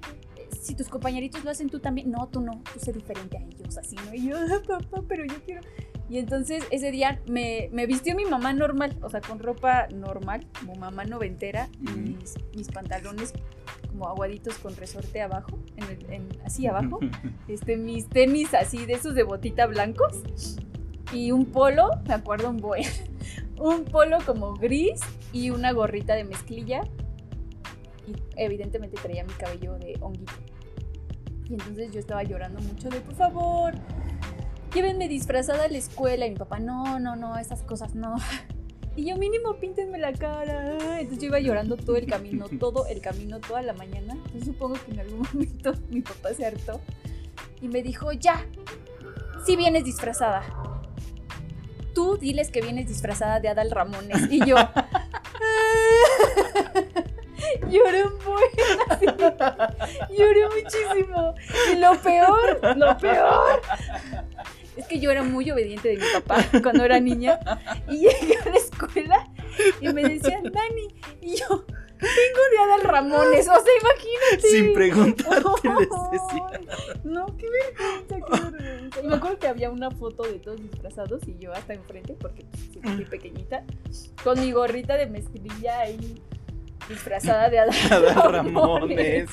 si 0.61 0.75
tus 0.75 0.89
compañeritos 0.89 1.45
lo 1.45 1.51
hacen 1.51 1.69
tú 1.71 1.81
también, 1.81 2.11
no, 2.11 2.29
tú 2.29 2.41
no, 2.41 2.63
tú 2.73 2.79
sé 2.81 2.93
diferente 2.93 3.39
a 3.39 3.41
ellos, 3.43 3.77
así, 3.79 3.97
¿no? 4.07 4.15
Y 4.15 4.29
yo, 4.29 4.37
"Ah, 4.37 4.61
papá, 4.67 5.03
pero 5.09 5.25
yo 5.25 5.35
quiero... 5.45 5.63
Y 6.09 6.19
entonces 6.19 6.65
ese 6.71 6.91
día 6.91 7.21
me, 7.27 7.71
me 7.73 7.87
vistió 7.87 8.15
mi 8.15 8.25
mamá 8.27 8.53
normal, 8.53 8.97
o 9.03 9.09
sea, 9.09 9.21
con 9.23 9.39
ropa 9.39 9.89
normal, 9.89 10.47
como 10.59 10.75
mamá 10.75 11.05
noventera, 11.05 11.69
y 11.81 11.91
mis, 11.99 12.35
mis 12.55 12.69
pantalones 12.69 13.33
como 13.89 14.07
aguaditos 14.09 14.59
con 14.59 14.77
resorte 14.77 15.23
abajo, 15.23 15.59
en 15.77 15.85
el- 15.85 16.13
en- 16.13 16.29
así 16.45 16.67
abajo, 16.67 17.01
este, 17.49 17.77
mis 17.79 18.09
tenis 18.09 18.53
así 18.55 18.85
de 18.85 18.93
esos 18.95 19.15
de 19.15 19.23
botita 19.23 19.67
blancos 19.67 20.57
y 21.13 21.31
un 21.33 21.47
polo, 21.47 21.89
me 22.07 22.15
acuerdo 22.15 22.51
un 22.51 22.59
buen, 22.59 22.83
un 23.59 23.85
polo 23.85 24.19
como 24.27 24.55
gris 24.55 25.01
y 25.33 25.51
una 25.51 25.73
gorrita 25.73 26.15
de 26.15 26.25
mezclilla. 26.25 26.83
Y 28.07 28.13
evidentemente 28.37 28.97
traía 29.01 29.25
mi 29.25 29.33
cabello 29.33 29.79
de 29.79 29.97
honguito. 30.01 30.33
Y 31.49 31.55
entonces 31.55 31.91
yo 31.93 31.99
estaba 32.01 32.23
llorando 32.23 32.61
mucho 32.61 32.91
de, 32.91 33.01
por 33.01 33.15
favor, 33.15 33.73
llévenme 34.75 35.09
disfrazada 35.09 35.65
a 35.65 35.69
la 35.69 35.79
escuela. 35.79 36.27
Y 36.27 36.31
mi 36.31 36.37
papá, 36.37 36.59
no, 36.59 36.99
no, 36.99 37.17
no, 37.17 37.39
esas 37.39 37.63
cosas 37.63 37.95
no. 37.95 38.17
Y 38.97 39.07
yo 39.07 39.17
mínimo 39.17 39.55
píntenme 39.55 39.99
la 39.99 40.13
cara. 40.13 41.01
Entonces 41.01 41.19
yo 41.19 41.29
iba 41.29 41.41
llorando 41.41 41.77
todo 41.77 41.97
el 41.97 42.07
camino, 42.07 42.47
todo 42.61 42.87
el 42.87 43.01
camino, 43.01 43.41
toda 43.41 43.63
la 43.63 43.73
mañana. 43.73 44.15
Entonces 44.15 44.45
supongo 44.45 44.75
que 44.75 44.93
en 44.93 45.01
algún 45.01 45.27
momento 45.33 45.73
mi 45.91 46.03
papá 46.03 46.35
se 46.35 46.45
hartó 46.45 46.81
y 47.61 47.69
me 47.69 47.83
dijo, 47.83 48.13
ya, 48.13 48.45
si 49.47 49.57
vienes 49.57 49.85
disfrazada. 49.85 50.43
Tú 51.95 52.17
diles 52.17 52.51
que 52.51 52.61
vienes 52.61 52.89
disfrazada 52.89 53.39
de 53.39 53.49
Adal 53.49 53.71
Ramones. 53.71 54.31
Y 54.31 54.45
yo... 54.45 54.57
Lloré 57.69 58.05
un 58.05 58.19
buen. 58.25 58.51
Lloré 60.11 60.49
muchísimo. 60.49 61.35
Y 61.73 61.77
lo 61.77 61.95
peor, 62.01 62.77
lo 62.77 62.97
peor. 62.99 63.61
Es 64.77 64.87
que 64.87 64.99
yo 64.99 65.11
era 65.11 65.23
muy 65.23 65.51
obediente 65.51 65.89
de 65.89 65.97
mi 65.97 66.05
papá 66.13 66.45
cuando 66.63 66.85
era 66.85 67.01
niña. 67.01 67.39
Y 67.89 67.99
llegué 67.99 68.37
a 68.45 68.51
la 68.51 68.57
escuela 68.57 69.29
y 69.81 69.93
me 69.93 70.03
decían, 70.03 70.45
Dani. 70.45 70.89
Y 71.21 71.37
yo, 71.37 71.65
vengo 72.05 72.41
de 72.51 72.59
Adal 72.65 72.83
Ramones. 72.83 73.49
O 73.49 73.53
sea, 73.53 73.73
imagínate. 73.81 74.49
Sin 74.49 74.75
preguntarte 74.75 75.69
les 75.79 75.89
decía. 76.11 77.01
No, 77.05 77.27
qué 77.37 77.47
vergüenza, 77.51 78.27
qué 78.27 78.51
vergüenza. 78.51 79.01
Y 79.03 79.07
me 79.07 79.15
acuerdo 79.17 79.39
que 79.39 79.49
había 79.49 79.71
una 79.71 79.91
foto 79.91 80.25
de 80.25 80.39
todos 80.39 80.61
disfrazados 80.61 81.27
y 81.29 81.39
yo 81.39 81.53
hasta 81.53 81.75
enfrente, 81.75 82.17
porque 82.21 82.45
pues, 82.45 82.63
sí, 82.73 82.81
muy 82.83 83.05
pequeñita, 83.05 83.65
con 84.23 84.41
mi 84.41 84.53
gorrita 84.53 84.97
de 84.97 85.07
mezclilla 85.07 85.81
ahí 85.81 86.21
disfrazada 86.89 87.49
de 87.49 87.61
Adal 87.61 87.75
Adal 87.91 88.33
Ramones. 88.33 89.31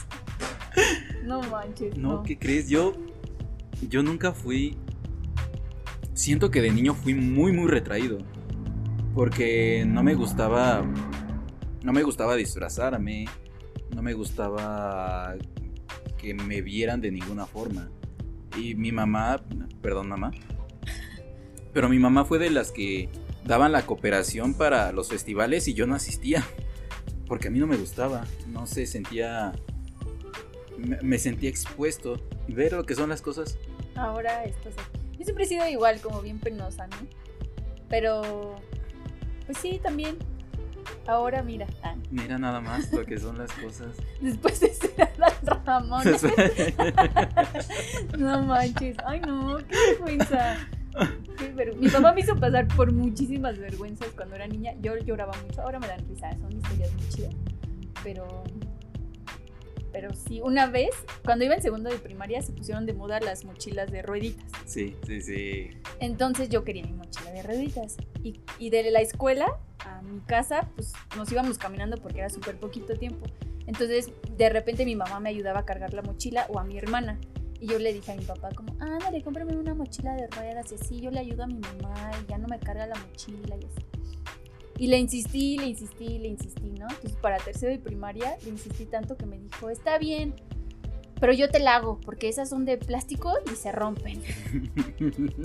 No 1.24 1.42
manches. 1.42 1.98
No, 1.98 2.14
No, 2.18 2.24
¿qué 2.24 2.38
crees? 2.38 2.70
Yo, 2.70 2.94
yo 3.90 4.04
nunca 4.04 4.32
fui. 4.32 4.78
Siento 6.14 6.52
que 6.52 6.62
de 6.62 6.72
niño 6.72 6.94
fui 6.94 7.14
muy, 7.14 7.52
muy 7.52 7.68
retraído. 7.68 8.20
Porque 9.14 9.86
no 9.88 10.04
me 10.04 10.14
gustaba. 10.16 10.86
No 11.84 11.94
me 11.94 12.04
gustaba 12.04 12.36
disfrazarme. 12.36 13.26
No 13.96 14.02
me 14.02 14.14
gustaba 14.14 15.36
que 16.18 16.34
me 16.34 16.62
vieran 16.62 17.02
de 17.02 17.12
ninguna 17.12 17.46
forma. 17.46 17.90
Y 18.58 18.76
mi 18.76 18.92
mamá, 18.92 19.42
perdón 19.82 20.10
mamá, 20.10 20.32
pero 21.74 21.88
mi 21.90 22.00
mamá 22.00 22.26
fue 22.26 22.38
de 22.38 22.50
las 22.50 22.72
que 22.72 23.10
daban 23.46 23.72
la 23.72 23.86
cooperación 23.86 24.54
para 24.54 24.92
los 24.92 25.10
festivales 25.10 25.68
y 25.68 25.74
yo 25.74 25.88
no 25.88 25.96
asistía. 25.96 26.46
Porque 27.28 27.48
a 27.48 27.52
mí 27.52 27.60
no 27.60 27.68
me 27.68 27.78
gustaba. 27.78 28.26
No 28.50 28.68
se 28.68 28.86
sentía 28.86 29.54
me, 30.78 31.18
sentía 31.18 31.50
expuesto 31.50 32.18
ver 32.48 32.74
lo 32.74 32.86
que 32.86 32.96
son 32.96 33.10
las 33.10 33.22
cosas. 33.22 33.58
Ahora 33.96 34.44
estás 34.44 34.74
aquí. 34.74 35.01
Yo 35.22 35.26
siempre 35.26 35.44
he 35.44 35.48
sido 35.48 35.68
igual, 35.68 36.02
como 36.02 36.20
bien 36.24 36.40
penosa, 36.40 36.88
¿no? 36.88 36.96
Pero, 37.90 38.56
pues 39.46 39.60
sí, 39.60 39.80
también. 39.84 40.18
Ahora 41.06 41.44
mira, 41.44 41.68
ah, 41.84 41.94
Mira 42.10 42.40
nada 42.40 42.60
más 42.60 42.92
lo 42.92 43.06
que 43.06 43.20
son 43.20 43.38
las 43.38 43.52
cosas. 43.52 43.96
después 44.22 44.60
de 44.60 44.74
ser 44.74 44.96
Adal 45.00 45.62
Ramones. 45.64 46.24
No 48.18 48.42
manches. 48.42 48.98
Ay, 49.06 49.20
no, 49.20 49.58
qué 49.58 49.76
vergüenza. 49.92 50.58
Ver- 51.56 51.76
Mi 51.76 51.88
papá 51.88 52.14
me 52.14 52.22
hizo 52.22 52.36
pasar 52.38 52.68
por 52.70 52.92
muchísimas 52.92 53.60
vergüenzas 53.60 54.08
cuando 54.16 54.36
era 54.38 54.48
niña. 54.48 54.74
Yo 54.82 54.98
lloraba 54.98 55.34
mucho. 55.46 55.62
Ahora 55.62 55.78
me 55.80 55.88
dan 55.88 56.04
risa, 56.10 56.32
son 56.40 56.52
historias 56.52 56.92
muy 56.96 57.10
chidas. 57.10 57.36
Pero. 58.04 58.44
Pero 59.92 60.14
sí, 60.14 60.42
una 60.42 60.68
vez, 60.68 60.92
cuando 61.26 61.46
iba 61.46 61.56
en 61.56 61.62
segundo 61.62 61.90
de 61.90 61.98
primaria, 61.98 62.42
se 62.42 62.54
pusieron 62.54 62.86
de 62.86 62.94
moda 62.94 63.20
las 63.20 63.46
mochilas 63.46 63.92
de 63.92 64.02
rueditas. 64.02 64.46
sí, 64.66 64.96
sí, 65.06 65.22
sí. 65.22 65.70
Entonces 66.00 66.50
yo 66.50 66.64
quería 66.64 66.84
mi 66.84 66.94
mochila 66.94 67.32
de 67.32 67.44
rueditas. 67.44 67.98
Y, 68.24 68.40
y 68.60 68.70
de 68.70 68.90
la 68.92 69.02
escuela 69.02 69.60
a 69.86 70.02
mi 70.02 70.20
casa, 70.22 70.70
pues 70.76 70.94
nos 71.18 71.32
íbamos 71.32 71.58
caminando 71.58 71.98
porque 71.98 72.20
era 72.20 72.30
súper 72.30 72.58
poquito 72.58 72.96
tiempo. 72.96 73.26
Entonces 73.68 74.12
de 74.38 74.50
repente 74.50 74.86
mi 74.86 74.96
mamá 74.96 75.20
me 75.20 75.30
ayudaba 75.30 75.60
a 75.60 75.66
cargar 75.66 75.94
la 75.94 76.02
mochila 76.02 76.46
o 76.50 76.60
a 76.60 76.64
mi 76.64 76.78
hermana. 76.78 77.20
Y 77.60 77.68
yo 77.68 77.78
le 77.78 77.94
dije 77.94 78.12
a 78.12 78.16
mi 78.16 78.26
papá 78.26 78.50
como, 78.56 78.76
ándale, 78.80 79.22
cómprame 79.22 79.56
una 79.56 79.76
mochila 79.76 80.16
de 80.16 80.28
ruedas 80.28 80.72
y 80.72 80.76
así 80.76 81.00
yo 81.00 81.12
le 81.12 81.20
ayudo 81.20 81.44
a 81.44 81.48
mi 81.48 81.60
mamá 81.60 82.12
y 82.24 82.30
ya 82.30 82.40
no 82.40 82.48
me 82.48 82.60
carga 82.60 82.88
la 82.88 82.96
mochila 82.96 83.56
y 83.56 83.66
así. 83.66 83.91
Y 84.82 84.88
le 84.88 84.98
insistí, 84.98 85.60
le 85.60 85.68
insistí, 85.68 86.18
le 86.18 86.28
insistí, 86.28 86.72
¿no? 86.72 86.88
Entonces 86.90 87.14
para 87.22 87.38
tercero 87.38 87.72
de 87.72 87.78
primaria 87.78 88.36
le 88.44 88.50
insistí 88.50 88.86
tanto 88.86 89.16
que 89.16 89.28
me 89.28 89.38
dijo, 89.38 89.70
está 89.70 90.00
bien, 90.00 90.34
pero 91.20 91.34
yo 91.34 91.52
te 91.52 91.60
la 91.60 91.76
hago 91.76 92.00
porque 92.04 92.28
esas 92.28 92.50
son 92.50 92.66
de 92.66 92.80
plástico 92.80 93.32
y 93.46 93.56
se 93.56 93.72
rompen. 93.72 94.24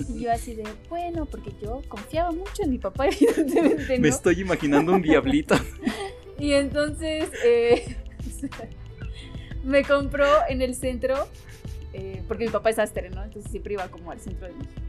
Y 0.09 0.21
yo 0.21 0.33
así 0.33 0.55
de, 0.55 0.65
bueno, 0.89 1.27
porque 1.27 1.53
yo 1.61 1.83
confiaba 1.87 2.33
mucho 2.33 2.63
en 2.63 2.71
mi 2.71 2.79
papá, 2.79 3.09
evidentemente, 3.09 3.99
Me 3.99 4.09
estoy 4.09 4.41
imaginando 4.41 4.95
un 4.95 5.03
diablito. 5.03 5.55
Y 6.39 6.53
entonces 6.53 7.31
eh, 7.45 7.97
me 9.65 9.85
compró 9.85 10.27
en 10.49 10.63
el 10.63 10.75
centro, 10.75 11.29
eh, 11.93 12.23
porque 12.27 12.45
mi 12.47 12.51
papá 12.51 12.71
es 12.71 12.79
astre, 12.79 13.11
¿no? 13.11 13.23
Entonces 13.23 13.51
siempre 13.51 13.75
iba 13.75 13.89
como 13.89 14.11
al 14.11 14.21
centro 14.21 14.47
de 14.47 14.55
México. 14.55 14.86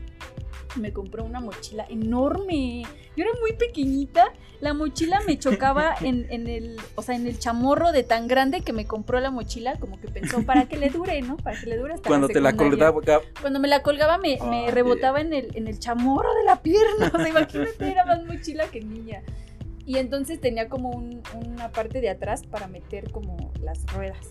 Me 0.78 0.94
compró 0.94 1.24
una 1.24 1.40
mochila 1.40 1.86
enorme. 1.90 2.84
Yo 3.16 3.24
era 3.24 3.32
muy 3.42 3.54
pequeñita. 3.54 4.26
La 4.60 4.74
mochila 4.74 5.20
me 5.28 5.38
chocaba 5.38 5.94
en, 6.02 6.26
en 6.32 6.48
el, 6.48 6.78
o 6.96 7.02
sea, 7.02 7.16
en 7.16 7.28
el 7.28 7.38
chamorro 7.40 7.92
de 7.92 8.04
tan 8.04 8.28
grande 8.28 8.62
que 8.62 8.74
me 8.74 8.86
compró 8.86 9.20
la 9.20 9.30
mochila, 9.32 9.76
como 9.80 10.00
que 10.00 10.08
pensó 10.08 10.44
para 10.44 10.68
que 10.68 10.78
le 10.78 10.90
dure, 10.90 11.22
¿no? 11.22 11.38
Para 11.38 11.60
que 11.60 11.68
le 11.68 11.78
dure 11.78 11.94
hasta 11.94 12.08
Cuando 12.08 12.28
te 12.28 12.42
la 12.42 12.52
colgaba. 12.58 13.02
Cuando 13.42 13.60
me 13.60 13.68
la 13.68 13.82
colgaba 13.84 14.18
me, 14.18 14.38
me 14.50 14.72
rebotaba 14.72 15.22
en 15.22 15.34
el, 15.34 15.56
en 15.56 15.68
el 15.68 15.80
chamorro 15.80 16.34
de 16.36 16.44
la 16.44 16.62
pierna. 16.62 17.12
O 17.14 17.18
sea, 17.18 17.30
imagínate, 17.30 17.92
era 17.92 18.06
más 18.06 18.24
mochila 18.26 18.66
que 18.68 18.82
niña. 18.82 19.22
Y 19.86 19.98
entonces 20.00 20.42
tenía 20.42 20.68
como 20.68 20.90
un- 20.90 21.22
una 21.34 21.72
parte 21.72 22.02
de 22.02 22.10
atrás 22.10 22.42
para 22.44 22.68
meter 22.68 23.10
como 23.12 23.54
las 23.62 23.86
ruedas. 23.94 24.28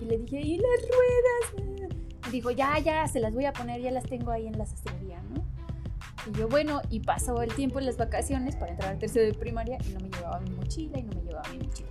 Y 0.00 0.04
le 0.04 0.18
dije, 0.18 0.40
¿y 0.40 0.58
las 0.58 0.80
ruedas? 0.88 1.90
Dijo, 2.30 2.50
ya, 2.50 2.78
ya, 2.78 3.06
se 3.08 3.20
las 3.20 3.32
voy 3.34 3.46
a 3.46 3.52
poner, 3.52 3.80
ya 3.80 3.90
las 3.90 4.04
tengo 4.04 4.30
ahí 4.30 4.46
en 4.46 4.58
la 4.58 4.66
sastrería, 4.66 5.22
¿no? 5.22 5.44
Y 6.26 6.38
yo, 6.38 6.48
bueno, 6.48 6.82
y 6.90 7.00
pasó 7.00 7.42
el 7.42 7.52
tiempo 7.54 7.78
en 7.78 7.86
las 7.86 7.96
vacaciones 7.96 8.56
para 8.56 8.72
entrar 8.72 8.92
al 8.92 8.98
tercero 8.98 9.26
de 9.26 9.34
primaria 9.34 9.78
y 9.88 9.92
no 9.92 10.00
me 10.00 10.10
llevaba 10.10 10.40
mi 10.40 10.50
mochila 10.50 10.98
y 10.98 11.02
no 11.02 11.14
me 11.14 11.22
llevaba 11.22 11.48
mi 11.50 11.58
mochila. 11.58 11.88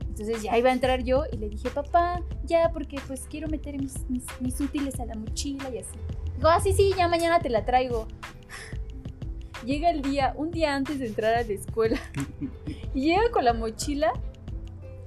Entonces 0.00 0.42
ya 0.42 0.56
iba 0.56 0.70
a 0.70 0.72
entrar 0.72 1.04
yo 1.04 1.24
y 1.30 1.36
le 1.36 1.48
dije, 1.50 1.68
papá, 1.70 2.22
ya, 2.44 2.70
porque 2.72 2.98
pues 3.06 3.26
quiero 3.28 3.48
meter 3.48 3.78
mis, 3.78 4.08
mis, 4.08 4.24
mis 4.40 4.60
útiles 4.60 4.98
a 4.98 5.04
la 5.04 5.14
mochila 5.14 5.68
y 5.68 5.78
así. 5.78 5.98
Digo, 6.36 6.48
ah, 6.48 6.58
sí, 6.60 6.72
sí, 6.72 6.92
ya 6.96 7.06
mañana 7.06 7.38
te 7.38 7.50
la 7.50 7.64
traigo. 7.64 8.08
Llega 9.64 9.90
el 9.90 10.00
día, 10.00 10.32
un 10.36 10.50
día 10.50 10.74
antes 10.74 10.98
de 10.98 11.06
entrar 11.06 11.34
a 11.34 11.42
la 11.42 11.52
escuela, 11.52 11.98
y 12.94 13.00
llega 13.00 13.30
con 13.30 13.44
la 13.44 13.52
mochila 13.52 14.12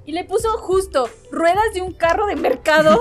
y 0.09 0.11
le 0.11 0.23
puso 0.23 0.49
justo 0.57 1.07
ruedas 1.31 1.71
de 1.75 1.81
un 1.81 1.91
carro 1.91 2.25
de 2.25 2.35
mercado 2.35 2.99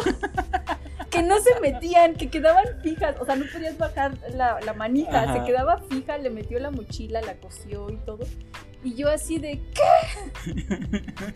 que 1.10 1.22
no 1.22 1.40
se 1.40 1.58
metían, 1.58 2.14
que 2.16 2.28
quedaban 2.28 2.66
fijas, 2.82 3.16
o 3.18 3.24
sea, 3.24 3.34
no 3.34 3.46
podías 3.50 3.78
bajar 3.78 4.18
la, 4.34 4.60
la 4.60 4.74
manija, 4.74 5.22
Ajá. 5.22 5.32
se 5.32 5.44
quedaba 5.50 5.78
fija, 5.88 6.18
le 6.18 6.28
metió 6.28 6.58
la 6.58 6.70
mochila, 6.70 7.22
la 7.22 7.36
cosió 7.36 7.88
y 7.88 7.96
todo. 8.04 8.26
Y 8.84 8.94
yo 8.94 9.08
así 9.08 9.38
de, 9.38 9.58
¿qué? 9.72 10.52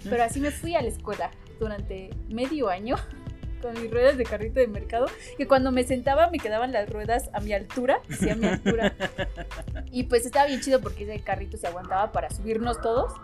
Pero 0.11 0.23
así 0.23 0.41
me 0.41 0.51
fui 0.51 0.75
a 0.75 0.83
la 0.83 0.89
escuela 0.89 1.31
durante 1.59 2.11
medio 2.29 2.69
año 2.69 2.97
con 3.63 3.73
mis 3.81 3.91
ruedas 3.91 4.19
de 4.19 4.25
carrito 4.25 4.61
de 4.61 4.67
mercado, 4.67 5.07
que 5.39 5.49
cuando 5.49 5.73
me 5.73 5.85
sentaba 5.85 6.29
me 6.29 6.37
quedaban 6.37 6.73
las 6.73 6.91
ruedas 6.91 7.31
a 7.33 7.41
mi 7.41 7.55
altura, 7.55 8.03
sí, 8.21 8.29
a 8.29 8.35
mi 8.35 8.45
altura. 8.47 8.93
Y 9.91 10.03
pues 10.03 10.27
estaba 10.27 10.49
bien 10.49 10.61
chido 10.61 10.83
porque 10.83 11.05
ese 11.05 11.25
carrito 11.25 11.57
se 11.57 11.67
aguantaba 11.67 12.13
para 12.13 12.29
subirnos 12.29 12.79
todos. 12.83 13.15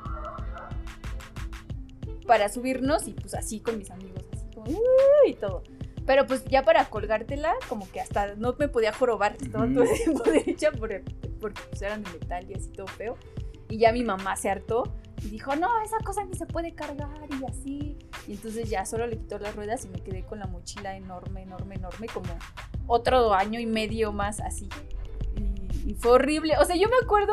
Para 2.29 2.51
subirnos 2.51 3.09
y 3.09 3.15
pues 3.15 3.35
así 3.35 3.61
con 3.61 3.79
mis 3.79 3.91
amigos, 3.91 4.23
así 4.33 4.47
como 4.55 4.71
"Uh", 4.71 5.27
y 5.27 5.33
todo. 5.33 5.63
Pero 6.07 6.27
pues 6.27 6.45
ya 6.45 6.63
para 6.63 6.85
colgártela, 6.85 7.55
como 7.69 7.91
que 7.91 8.01
hasta 8.01 8.35
no 8.37 8.55
me 8.59 8.69
podía 8.69 8.93
jorobar, 8.93 9.37
estaba 9.41 9.67
todo 9.67 9.85
el 9.85 9.97
tiempo 9.97 10.23
derecha 10.31 10.71
porque 10.73 11.03
pues 11.41 11.83
eran 11.83 12.05
de 12.05 12.11
metal 12.11 12.49
y 12.51 12.55
así 12.55 12.69
todo 12.71 12.87
feo. 12.87 13.17
Y 13.71 13.79
ya 13.79 13.93
mi 13.93 14.05
mamá 14.05 14.37
se 14.37 14.51
hartó 14.51 14.85
y 15.23 15.31
dijo, 15.31 15.57
no, 15.57 15.69
esa 15.83 15.99
cosa 16.05 16.23
ni 16.25 16.35
se 16.35 16.47
puede 16.47 16.75
cargar 16.75 17.09
y 17.41 17.45
así. 17.51 17.99
Y 18.27 18.33
entonces 18.33 18.69
ya 18.69 18.85
solo 18.85 19.07
le 19.07 19.17
quitó 19.19 19.39
las 19.39 19.57
ruedas 19.57 19.85
y 19.87 19.89
me 19.89 20.01
quedé 20.01 20.23
con 20.25 20.39
la 20.39 20.47
mochila 20.47 20.97
enorme, 20.97 21.43
enorme, 21.43 21.77
enorme, 21.77 22.07
como 22.09 22.29
otro 22.87 23.35
año 23.35 23.59
y 23.59 23.67
medio 23.67 24.13
más 24.13 24.41
así. 24.41 24.69
Y, 25.37 25.91
y 25.91 25.95
fue 25.95 26.13
horrible. 26.13 26.57
O 26.59 26.65
sea, 26.65 26.77
yo 26.77 26.89
me 26.89 26.97
acuerdo 27.03 27.33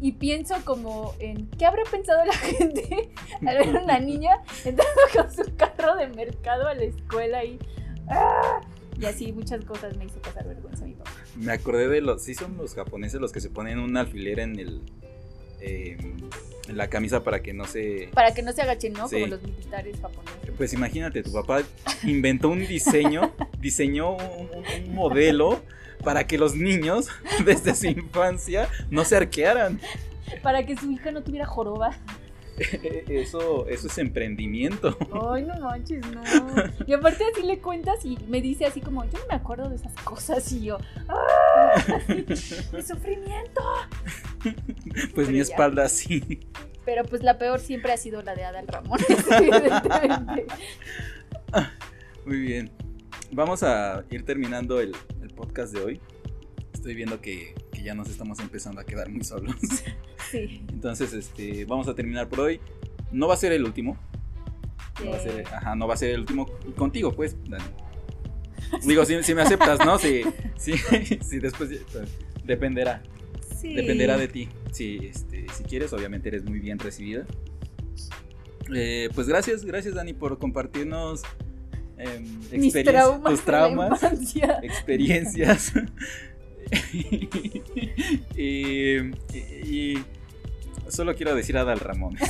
y 0.00 0.12
pienso 0.12 0.54
como 0.64 1.14
en 1.18 1.48
qué 1.50 1.66
habrá 1.66 1.82
pensado 1.84 2.24
la 2.24 2.32
gente 2.36 3.10
al 3.46 3.58
ver 3.58 3.82
una 3.82 3.98
niña 3.98 4.42
entrando 4.64 5.00
con 5.14 5.30
su 5.32 5.56
carro 5.56 5.96
de 5.96 6.08
mercado 6.08 6.66
a 6.66 6.74
la 6.74 6.84
escuela 6.84 7.44
y... 7.44 7.58
¡ah! 8.08 8.60
Y 8.98 9.04
así 9.04 9.30
muchas 9.32 9.64
cosas 9.64 9.96
me 9.98 10.06
hizo 10.06 10.18
pasar 10.22 10.46
vergüenza 10.46 10.84
a 10.84 10.86
mi 10.86 10.94
papá. 10.94 11.10
Me 11.36 11.52
acordé 11.52 11.86
de 11.88 12.00
los. 12.00 12.22
Sí, 12.22 12.34
son 12.34 12.56
los 12.56 12.74
japoneses 12.74 13.20
los 13.20 13.30
que 13.30 13.40
se 13.40 13.50
ponen 13.50 13.78
un 13.78 13.94
alfiler 13.96 14.40
en 14.40 14.58
el. 14.58 14.80
eh, 15.60 15.98
en 16.68 16.76
la 16.76 16.88
camisa 16.88 17.22
para 17.22 17.42
que 17.42 17.52
no 17.52 17.64
se. 17.64 18.08
Para 18.14 18.32
que 18.32 18.42
no 18.42 18.52
se 18.52 18.62
agachen, 18.62 18.92
¿no? 18.94 19.08
Sí. 19.08 19.16
Como 19.16 19.26
los 19.26 19.42
militares 19.42 19.98
japoneses. 20.00 20.50
Pues 20.56 20.72
imagínate, 20.72 21.22
tu 21.22 21.32
papá 21.32 21.62
inventó 22.04 22.48
un 22.48 22.66
diseño, 22.66 23.34
diseñó 23.60 24.16
un 24.16 24.94
modelo 24.94 25.62
para 26.06 26.24
que 26.24 26.38
los 26.38 26.54
niños 26.54 27.08
desde 27.44 27.74
su 27.74 27.88
infancia 27.88 28.68
no 28.90 29.04
se 29.04 29.16
arquearan. 29.16 29.80
Para 30.40 30.64
que 30.64 30.76
su 30.76 30.88
hija 30.92 31.10
no 31.10 31.24
tuviera 31.24 31.46
joroba. 31.46 31.98
Eso, 33.08 33.66
eso 33.68 33.86
es 33.86 33.98
emprendimiento. 33.98 34.96
Ay, 35.30 35.42
no 35.42 35.58
manches, 35.60 36.02
no. 36.06 36.22
Y 36.86 36.94
aparte 36.94 37.22
así 37.30 37.42
le 37.42 37.58
cuentas 37.58 38.02
y 38.04 38.16
me 38.28 38.40
dice 38.40 38.64
así 38.64 38.80
como, 38.80 39.04
yo 39.04 39.18
no 39.18 39.26
me 39.28 39.34
acuerdo 39.34 39.68
de 39.68 39.76
esas 39.76 39.92
cosas 40.04 40.50
y 40.52 40.64
yo, 40.64 40.78
¡ah! 41.08 41.74
¡Mi 42.08 42.82
sufrimiento! 42.82 43.62
Pues 44.42 45.10
Pero 45.14 45.28
mi 45.28 45.36
ya. 45.36 45.42
espalda 45.42 45.88
sí. 45.90 46.48
Pero 46.86 47.04
pues 47.04 47.22
la 47.22 47.36
peor 47.36 47.58
siempre 47.58 47.92
ha 47.92 47.98
sido 47.98 48.22
la 48.22 48.34
de 48.34 48.44
Adal 48.44 48.68
Ramón, 48.68 49.00
evidentemente. 49.08 50.46
Muy 52.24 52.38
bien. 52.38 52.70
Vamos 53.32 53.62
a 53.64 54.04
ir 54.10 54.24
terminando 54.24 54.80
el 54.80 54.94
podcast 55.36 55.72
de 55.72 55.80
hoy. 55.80 56.00
Estoy 56.72 56.94
viendo 56.94 57.20
que, 57.20 57.54
que 57.72 57.82
ya 57.82 57.94
nos 57.94 58.08
estamos 58.08 58.40
empezando 58.40 58.80
a 58.80 58.84
quedar 58.84 59.08
muy 59.08 59.22
solos. 59.22 59.54
Sí. 60.30 60.64
Entonces, 60.68 61.12
este, 61.12 61.64
vamos 61.66 61.86
a 61.86 61.94
terminar 61.94 62.28
por 62.28 62.40
hoy. 62.40 62.60
No 63.12 63.28
va 63.28 63.34
a 63.34 63.36
ser 63.36 63.52
el 63.52 63.64
último. 63.64 63.96
No 65.04 65.10
va 65.10 65.16
a 65.16 65.20
ser, 65.20 65.40
Eh, 65.40 65.44
ajá, 65.52 65.76
no 65.76 65.86
va 65.86 65.94
a 65.94 65.96
ser 65.96 66.10
el 66.10 66.20
último 66.20 66.46
contigo, 66.76 67.12
pues, 67.12 67.36
Dani. 67.48 67.64
Digo, 68.84 69.04
si, 69.04 69.22
si 69.22 69.34
me 69.34 69.42
aceptas, 69.42 69.78
¿no? 69.84 69.98
Si, 69.98 70.22
si, 70.56 70.76
si 71.22 71.38
después 71.38 71.70
dependerá. 72.44 73.02
sí. 73.60 73.74
Dependerá 73.74 74.16
de 74.16 74.28
ti. 74.28 74.48
Si, 74.72 74.96
este, 75.06 75.46
si 75.52 75.64
quieres, 75.64 75.92
obviamente 75.92 76.28
eres 76.28 76.44
muy 76.44 76.58
bien 76.58 76.78
recibida. 76.78 77.26
Eh, 78.74 79.10
pues 79.14 79.28
gracias, 79.28 79.64
gracias 79.64 79.94
Dani 79.94 80.12
por 80.12 80.38
compartirnos 80.38 81.22
em, 81.98 82.40
Mis 82.52 82.72
traumas 82.72 83.32
tus 83.32 83.42
traumas, 83.44 84.00
experiencias. 84.62 85.72
y, 88.36 88.96
y- 88.96 89.04
y 89.34 90.04
solo 90.88 91.14
quiero 91.14 91.34
decir 91.34 91.56
a 91.58 91.64
Dal 91.64 91.80
Ramón. 91.80 92.16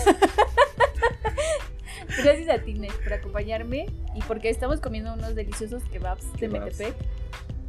Gracias 2.22 2.48
a 2.48 2.58
ti, 2.62 2.74
Ned, 2.74 2.90
por 3.04 3.12
acompañarme 3.12 3.86
y 4.14 4.22
porque 4.26 4.48
estamos 4.48 4.80
comiendo 4.80 5.12
unos 5.14 5.34
deliciosos 5.34 5.82
kebabs 5.92 6.24
de. 6.40 6.48
Metepec. 6.48 6.94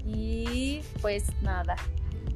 Y 0.05 0.81
pues 1.01 1.25
nada. 1.41 1.75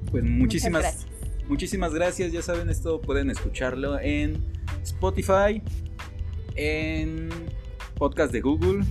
Pues 0.09 0.23
muchísimas 0.23 0.81
gracias. 0.81 1.07
Muchísimas 1.47 1.93
gracias, 1.93 2.31
ya 2.31 2.41
saben, 2.41 2.69
esto 2.69 3.01
pueden 3.01 3.29
escucharlo 3.29 3.99
en 3.99 4.43
Spotify, 4.83 5.61
en 6.55 7.29
podcast 7.95 8.31
de 8.31 8.41
Google, 8.41 8.85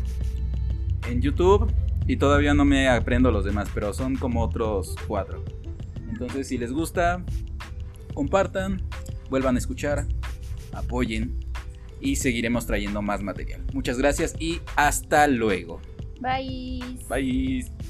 en 1.11 1.21
YouTube 1.21 1.73
y 2.07 2.17
todavía 2.17 2.55
no 2.55 2.65
me 2.65 2.89
aprendo 2.89 3.31
los 3.31 3.45
demás, 3.45 3.69
pero 3.75 3.93
son 3.93 4.17
como 4.17 4.43
otros 4.43 4.97
cuatro. 5.07 5.45
Entonces, 6.09 6.49
si 6.49 6.59
les 6.59 6.73
gusta, 6.73 7.25
compartan, 8.15 8.83
vuelvan 9.29 9.57
a 9.57 9.59
escuchar, 9.59 10.07
apoyen 10.73 11.39
y 12.01 12.17
seguiremos 12.17 12.67
trayendo 12.67 13.03
más 13.03 13.23
material. 13.23 13.63
Muchas 13.73 13.99
gracias 13.99 14.35
y 14.39 14.61
hasta 14.77 15.27
luego. 15.27 15.81
Bye. 16.21 16.99
Bye. 17.09 17.90